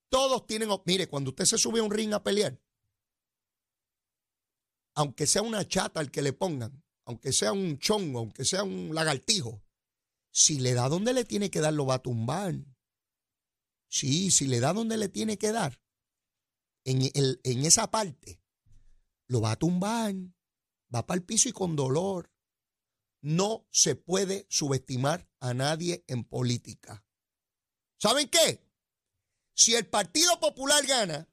Todos 0.09 0.45
tienen. 0.47 0.69
Mire, 0.85 1.07
cuando 1.07 1.29
usted 1.29 1.45
se 1.45 1.57
sube 1.57 1.79
a 1.79 1.83
un 1.83 1.91
ring 1.91 2.13
a 2.13 2.23
pelear, 2.23 2.59
aunque 4.95 5.27
sea 5.27 5.41
una 5.41 5.65
chata 5.67 5.99
al 5.99 6.11
que 6.11 6.21
le 6.21 6.33
pongan, 6.33 6.83
aunque 7.05 7.31
sea 7.31 7.53
un 7.53 7.77
chongo, 7.77 8.19
aunque 8.19 8.43
sea 8.43 8.63
un 8.63 8.93
lagartijo, 8.93 9.63
si 10.31 10.59
le 10.59 10.73
da 10.73 10.89
donde 10.89 11.13
le 11.13 11.23
tiene 11.23 11.49
que 11.49 11.61
dar, 11.61 11.73
lo 11.73 11.85
va 11.85 11.95
a 11.95 12.01
tumbar. 12.01 12.55
Sí, 13.87 14.29
si 14.29 14.45
le 14.47 14.59
da 14.59 14.73
donde 14.73 14.97
le 14.97 15.09
tiene 15.09 15.37
que 15.37 15.51
dar, 15.51 15.81
en, 16.83 17.09
en 17.13 17.65
esa 17.65 17.89
parte, 17.89 18.41
lo 19.27 19.41
va 19.41 19.51
a 19.51 19.55
tumbar, 19.55 20.15
va 20.93 21.05
para 21.05 21.17
el 21.17 21.23
piso 21.23 21.49
y 21.49 21.53
con 21.53 21.75
dolor. 21.75 22.31
No 23.21 23.67
se 23.71 23.95
puede 23.95 24.47
subestimar 24.49 25.28
a 25.39 25.53
nadie 25.53 26.03
en 26.07 26.23
política. 26.23 27.03
¿Saben 27.97 28.29
qué? 28.29 28.65
Si 29.53 29.75
el 29.75 29.87
Partido 29.87 30.39
Popular 30.39 30.85
gana, 30.85 31.27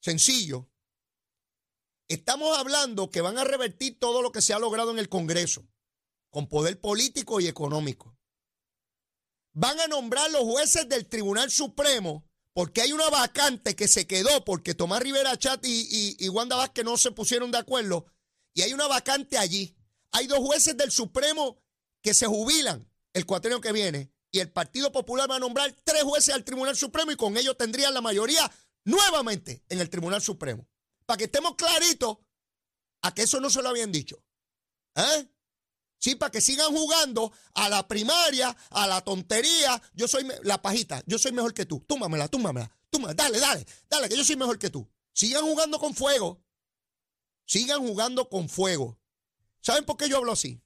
sencillo, 0.00 0.68
estamos 2.08 2.58
hablando 2.58 3.10
que 3.10 3.20
van 3.20 3.38
a 3.38 3.44
revertir 3.44 3.98
todo 3.98 4.22
lo 4.22 4.32
que 4.32 4.42
se 4.42 4.52
ha 4.52 4.58
logrado 4.58 4.90
en 4.90 4.98
el 4.98 5.08
Congreso, 5.08 5.68
con 6.30 6.48
poder 6.48 6.80
político 6.80 7.40
y 7.40 7.46
económico. 7.46 8.16
Van 9.52 9.78
a 9.80 9.86
nombrar 9.86 10.30
los 10.30 10.42
jueces 10.42 10.88
del 10.88 11.06
Tribunal 11.06 11.50
Supremo 11.50 12.28
porque 12.52 12.82
hay 12.82 12.92
una 12.92 13.08
vacante 13.08 13.76
que 13.76 13.86
se 13.86 14.06
quedó 14.06 14.44
porque 14.44 14.74
Tomás 14.74 15.00
Rivera 15.00 15.38
Chat 15.38 15.64
y, 15.64 16.16
y, 16.18 16.28
Wanda 16.28 16.56
Vázquez 16.56 16.84
no 16.84 16.96
se 16.96 17.12
pusieron 17.12 17.52
de 17.52 17.58
acuerdo 17.58 18.06
y 18.52 18.62
hay 18.62 18.72
una 18.72 18.88
vacante 18.88 19.38
allí. 19.38 19.76
Hay 20.10 20.26
dos 20.26 20.40
jueces 20.40 20.76
del 20.76 20.90
Supremo 20.90 21.62
que 22.02 22.14
se 22.14 22.26
jubilan 22.26 22.89
el 23.12 23.26
cuatrienio 23.26 23.60
que 23.60 23.72
viene 23.72 24.12
y 24.30 24.38
el 24.38 24.50
Partido 24.50 24.92
Popular 24.92 25.30
va 25.30 25.36
a 25.36 25.40
nombrar 25.40 25.74
tres 25.84 26.02
jueces 26.02 26.34
al 26.34 26.44
Tribunal 26.44 26.76
Supremo 26.76 27.10
y 27.10 27.16
con 27.16 27.36
ellos 27.36 27.56
tendrían 27.56 27.94
la 27.94 28.00
mayoría 28.00 28.50
nuevamente 28.84 29.64
en 29.68 29.80
el 29.80 29.90
Tribunal 29.90 30.22
Supremo. 30.22 30.68
Para 31.06 31.18
que 31.18 31.24
estemos 31.24 31.56
claritos 31.56 32.18
a 33.02 33.12
que 33.12 33.22
eso 33.22 33.40
no 33.40 33.50
se 33.50 33.62
lo 33.62 33.68
habían 33.68 33.90
dicho. 33.90 34.22
¿Eh? 34.94 35.28
Sí, 35.98 36.14
para 36.14 36.30
que 36.30 36.40
sigan 36.40 36.74
jugando 36.74 37.32
a 37.54 37.68
la 37.68 37.86
primaria, 37.86 38.56
a 38.70 38.86
la 38.86 39.02
tontería. 39.02 39.80
Yo 39.94 40.08
soy 40.08 40.26
la 40.42 40.62
pajita, 40.62 41.02
yo 41.06 41.18
soy 41.18 41.32
mejor 41.32 41.52
que 41.52 41.66
tú. 41.66 41.80
Túmamela, 41.86 42.28
túmamela. 42.28 42.70
Túmamela. 42.88 43.14
Dale, 43.14 43.38
dale, 43.38 43.66
dale, 43.88 44.08
que 44.08 44.16
yo 44.16 44.24
soy 44.24 44.36
mejor 44.36 44.58
que 44.58 44.70
tú. 44.70 44.90
Sigan 45.12 45.42
jugando 45.42 45.78
con 45.78 45.94
fuego. 45.94 46.42
Sigan 47.44 47.80
jugando 47.80 48.28
con 48.28 48.48
fuego. 48.48 48.98
¿Saben 49.60 49.84
por 49.84 49.96
qué 49.96 50.08
yo 50.08 50.16
hablo 50.16 50.32
así? 50.32 50.62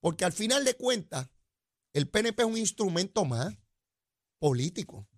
Porque 0.00 0.24
al 0.24 0.32
final 0.32 0.64
de 0.64 0.74
cuentas, 0.74 1.28
el 1.96 2.10
PNP 2.10 2.42
es 2.42 2.48
un 2.48 2.58
instrumento 2.58 3.24
más 3.24 3.56
político. 4.38 5.08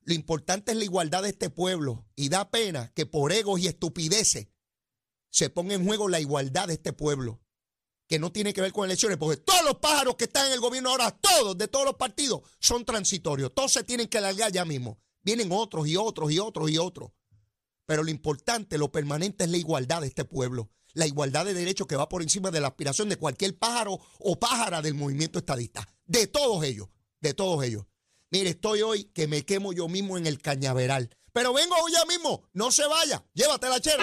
Lo 0.00 0.12
importante 0.12 0.72
es 0.72 0.76
la 0.76 0.82
igualdad 0.82 1.22
de 1.22 1.28
este 1.28 1.50
pueblo 1.50 2.04
y 2.16 2.30
da 2.30 2.50
pena 2.50 2.90
que 2.96 3.06
por 3.06 3.30
egos 3.30 3.60
y 3.60 3.68
estupideces 3.68 4.48
se 5.30 5.50
ponga 5.50 5.74
en 5.74 5.86
juego 5.86 6.08
la 6.08 6.18
igualdad 6.18 6.66
de 6.66 6.74
este 6.74 6.92
pueblo 6.92 7.40
que 8.08 8.18
no 8.18 8.32
tiene 8.32 8.52
que 8.52 8.60
ver 8.60 8.72
con 8.72 8.86
elecciones, 8.86 9.18
porque 9.18 9.36
todos 9.36 9.64
los 9.64 9.76
pájaros 9.76 10.16
que 10.16 10.24
están 10.24 10.48
en 10.48 10.54
el 10.54 10.58
gobierno 10.58 10.90
ahora, 10.90 11.12
todos, 11.12 11.56
de 11.56 11.68
todos 11.68 11.84
los 11.84 11.94
partidos, 11.94 12.40
son 12.58 12.84
transitorios. 12.84 13.54
Todos 13.54 13.72
se 13.72 13.84
tienen 13.84 14.08
que 14.08 14.20
largar 14.20 14.50
ya 14.50 14.64
mismo. 14.64 14.98
Vienen 15.22 15.52
otros 15.52 15.86
y 15.86 15.96
otros 15.96 16.32
y 16.32 16.40
otros 16.40 16.72
y 16.72 16.78
otros. 16.78 17.12
Pero 17.86 18.02
lo 18.02 18.10
importante, 18.10 18.78
lo 18.78 18.90
permanente 18.90 19.44
es 19.44 19.50
la 19.50 19.58
igualdad 19.58 20.00
de 20.00 20.08
este 20.08 20.24
pueblo. 20.24 20.72
La 20.92 21.06
igualdad 21.06 21.44
de 21.44 21.54
derechos 21.54 21.86
que 21.86 21.94
va 21.94 22.08
por 22.08 22.20
encima 22.20 22.50
de 22.50 22.60
la 22.60 22.66
aspiración 22.66 23.08
de 23.08 23.16
cualquier 23.16 23.56
pájaro 23.56 24.00
o 24.18 24.40
pájara 24.40 24.82
del 24.82 24.94
movimiento 24.94 25.38
estadista. 25.38 25.86
De 26.10 26.26
todos 26.26 26.64
ellos, 26.64 26.88
de 27.20 27.34
todos 27.34 27.62
ellos. 27.62 27.84
Mire, 28.32 28.50
estoy 28.50 28.82
hoy 28.82 29.04
que 29.04 29.28
me 29.28 29.44
quemo 29.44 29.72
yo 29.72 29.86
mismo 29.86 30.18
en 30.18 30.26
el 30.26 30.42
cañaveral. 30.42 31.08
Pero 31.32 31.52
vengo 31.52 31.76
hoy 31.84 31.92
ya 31.92 32.04
mismo, 32.04 32.42
no 32.52 32.72
se 32.72 32.84
vaya, 32.88 33.24
llévatela, 33.32 33.80
chero. 33.80 34.02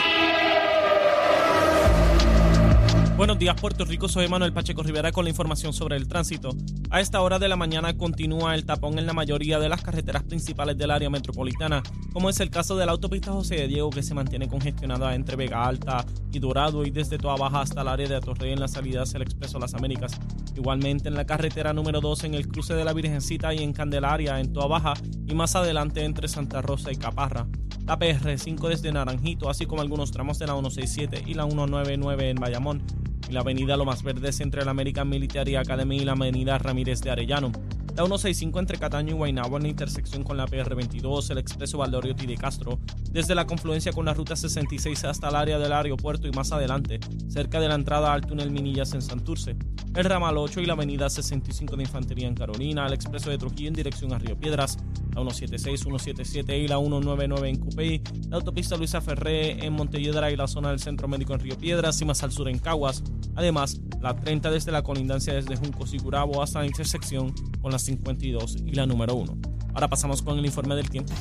Buenos 3.18 3.40
días, 3.40 3.60
Puerto 3.60 3.84
Rico. 3.84 4.08
Soy 4.08 4.28
Manuel 4.28 4.54
Pacheco 4.54 4.84
Rivera 4.84 5.12
con 5.12 5.24
la 5.24 5.32
información 5.32 5.74
sobre 5.74 5.96
el 5.96 6.08
tránsito. 6.08 6.52
A 6.92 7.02
esta 7.02 7.20
hora 7.20 7.40
de 7.40 7.48
la 7.48 7.56
mañana 7.56 7.98
continúa 7.98 8.54
el 8.54 8.64
tapón 8.64 9.00
en 9.00 9.08
la 9.08 9.14
mayoría 9.14 9.58
de 9.58 9.68
las 9.68 9.82
carreteras 9.82 10.22
principales 10.22 10.78
del 10.78 10.92
área 10.92 11.10
metropolitana, 11.10 11.82
como 12.14 12.30
es 12.30 12.40
el 12.42 12.52
caso 12.52 12.78
de 12.78 12.86
la 12.86 12.92
autopista 12.92 13.32
José 13.32 13.56
de 13.56 13.68
Diego, 13.68 13.90
que 13.90 14.04
se 14.04 14.14
mantiene 14.14 14.48
congestionada 14.48 15.16
entre 15.16 15.36
Vega 15.36 15.66
Alta 15.66 16.06
y 16.32 16.38
Dorado 16.38 16.86
y 16.86 16.92
desde 16.92 17.18
Toa 17.18 17.38
Baja 17.38 17.62
hasta 17.62 17.82
el 17.82 17.88
área 17.88 18.08
de 18.08 18.18
Atorrey 18.18 18.54
en 18.54 18.60
la 18.60 18.68
salida 18.68 19.02
hacia 19.02 19.18
el 19.18 19.24
Expreso 19.24 19.58
Las 19.58 19.74
Américas. 19.74 20.12
Igualmente 20.56 21.10
en 21.10 21.16
la 21.16 21.26
carretera 21.26 21.74
número 21.74 22.02
2 22.02 22.26
en 22.26 22.36
el 22.36 22.48
cruce 22.48 22.76
de 22.76 22.86
la 22.86 22.94
Virgencita 22.94 23.52
y 23.52 23.64
en 23.64 23.74
Candelaria 23.74 24.40
en 24.40 24.54
Toa 24.54 24.68
Baja 24.68 24.94
y 25.26 25.34
más 25.34 25.56
adelante 25.56 26.04
entre 26.04 26.28
Santa 26.28 26.62
Rosa 26.62 26.92
y 26.92 26.98
Caparra. 26.98 27.48
La 27.88 27.98
PR5 27.98 28.68
desde 28.68 28.92
Naranjito, 28.92 29.50
así 29.50 29.66
como 29.66 29.82
algunos 29.82 30.12
tramos 30.12 30.38
de 30.40 30.46
la 30.46 30.54
167 30.54 31.24
y 31.26 31.36
la 31.36 31.46
199 31.46 32.30
en 32.32 32.36
Bayamón 32.36 32.84
la 33.30 33.42
avenida 33.42 33.78
Lomas 33.78 34.04
Verdes 34.04 34.40
entre 34.42 34.64
la 34.64 34.72
American 34.72 35.10
Military 35.10 35.56
Academy 35.56 35.98
y 35.98 36.06
la 36.06 36.14
avenida 36.14 36.58
Ramírez 36.58 37.02
de 37.02 37.12
Arellano. 37.12 37.52
La 37.98 38.04
165 38.04 38.60
entre 38.60 38.78
Cataño 38.78 39.16
y 39.16 39.18
Guaynabo 39.18 39.58
en 39.58 39.64
la 39.64 39.70
intersección 39.70 40.24
con 40.24 40.38
la 40.38 40.46
PR22, 40.46 41.32
el 41.32 41.40
expreso 41.40 41.80
Valdoriotti 41.80 42.28
de 42.28 42.38
Castro, 42.38 42.78
desde 43.10 43.34
la 43.34 43.48
confluencia 43.48 43.92
con 43.92 44.06
la 44.06 44.14
ruta 44.14 44.36
66 44.36 45.04
hasta 45.06 45.30
el 45.30 45.36
área 45.36 45.58
del 45.58 45.74
aeropuerto 45.74 46.28
y 46.28 46.32
más 46.32 46.52
adelante, 46.52 47.00
cerca 47.28 47.60
de 47.60 47.68
la 47.68 47.74
entrada 47.74 48.14
al 48.14 48.22
túnel 48.22 48.52
Minillas 48.52 48.94
en 48.94 49.02
Santurce. 49.02 49.56
El 49.96 50.06
ramal 50.06 50.38
8 50.38 50.62
y 50.62 50.68
la 50.68 50.74
avenida 50.74 51.10
65 51.10 51.76
de 51.76 51.82
Infantería 51.82 52.28
en 52.28 52.36
Carolina, 52.36 52.86
el 52.86 52.94
expreso 52.94 53.32
de 53.32 53.40
Trujillo 53.40 53.70
en 53.70 53.74
dirección 53.74 54.14
a 54.14 54.20
Río 54.20 54.38
Piedras, 54.38 54.78
la 55.16 55.22
176, 55.24 55.80
177 55.80 56.56
y 56.56 56.68
la 56.68 56.78
199 56.78 57.50
en 57.50 57.56
Cupey, 57.56 58.04
la 58.30 58.38
autopista 58.38 58.78
Luisa 58.78 59.02
Ferré 59.02 59.66
en 59.66 59.74
Montelledra 59.74 60.30
y 60.30 60.36
la 60.36 60.46
zona 60.46 60.70
del 60.70 60.78
Centro 60.80 61.08
Médico 61.08 61.34
en 61.34 61.40
Río 61.40 61.58
Piedras 61.58 62.00
y 62.00 62.06
más 62.06 62.22
al 62.22 62.32
sur 62.32 62.48
en 62.48 62.60
Caguas. 62.60 63.02
Además, 63.34 63.82
la 64.02 64.16
30 64.16 64.52
desde 64.52 64.72
la 64.72 64.84
colindancia 64.84 65.34
desde 65.34 65.56
Juncos 65.56 65.94
y 65.94 66.00
Curabo 66.00 66.42
hasta 66.42 66.60
la 66.60 66.66
intersección 66.66 67.34
con 67.62 67.72
las 67.72 67.84
52 67.84 68.58
y 68.66 68.74
la 68.74 68.86
número 68.86 69.16
1. 69.16 69.38
Ahora 69.74 69.88
pasamos 69.88 70.22
con 70.22 70.38
el 70.40 70.46
informe 70.46 70.76
del 70.76 70.90
tiempo. 70.90 71.14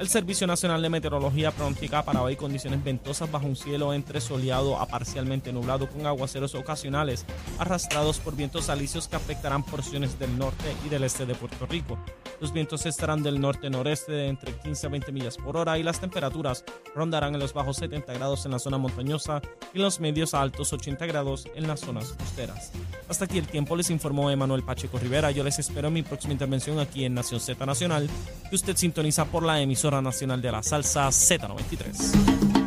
El 0.00 0.08
Servicio 0.08 0.46
Nacional 0.46 0.80
de 0.80 0.88
Meteorología 0.88 1.50
pronostica 1.50 2.02
para 2.02 2.22
hoy 2.22 2.34
condiciones 2.34 2.82
ventosas 2.82 3.30
bajo 3.30 3.46
un 3.46 3.54
cielo 3.54 3.92
entre 3.92 4.22
soleado 4.22 4.80
a 4.80 4.86
parcialmente 4.86 5.52
nublado 5.52 5.90
con 5.90 6.06
aguaceros 6.06 6.54
ocasionales 6.54 7.26
arrastrados 7.58 8.18
por 8.18 8.34
vientos 8.34 8.70
alisios 8.70 9.08
que 9.08 9.16
afectarán 9.16 9.62
porciones 9.62 10.18
del 10.18 10.38
norte 10.38 10.64
y 10.86 10.88
del 10.88 11.04
este 11.04 11.26
de 11.26 11.34
Puerto 11.34 11.66
Rico. 11.66 11.98
Los 12.40 12.52
vientos 12.52 12.86
estarán 12.86 13.22
del 13.22 13.40
norte-noreste 13.40 14.12
de 14.12 14.28
entre 14.28 14.52
15 14.54 14.86
a 14.86 14.90
20 14.90 15.12
millas 15.12 15.36
por 15.36 15.56
hora 15.56 15.78
y 15.78 15.82
las 15.82 16.00
temperaturas 16.00 16.64
rondarán 16.94 17.34
en 17.34 17.40
los 17.40 17.52
bajos 17.52 17.76
70 17.76 18.12
grados 18.14 18.46
en 18.46 18.52
la 18.52 18.58
zona 18.58 18.78
montañosa 18.78 19.42
y 19.74 19.76
en 19.76 19.82
los 19.82 20.00
medios 20.00 20.32
a 20.32 20.40
altos 20.40 20.72
80 20.72 21.04
grados 21.06 21.46
en 21.54 21.68
las 21.68 21.80
zonas 21.80 22.12
costeras. 22.12 22.72
Hasta 23.08 23.26
aquí 23.26 23.38
el 23.38 23.46
tiempo 23.46 23.76
les 23.76 23.90
informó 23.90 24.30
Emanuel 24.30 24.62
Pacheco 24.62 24.98
Rivera. 24.98 25.30
Yo 25.30 25.44
les 25.44 25.58
espero 25.58 25.88
en 25.88 25.94
mi 25.94 26.02
próxima 26.02 26.32
intervención 26.32 26.78
aquí 26.78 27.04
en 27.04 27.14
Nación 27.14 27.40
Z 27.40 27.64
Nacional, 27.66 28.08
que 28.48 28.56
usted 28.56 28.76
sintoniza 28.76 29.26
por 29.26 29.44
la 29.44 29.60
emisora 29.60 30.00
nacional 30.00 30.40
de 30.40 30.52
la 30.52 30.62
salsa 30.62 31.08
Z93. 31.08 32.59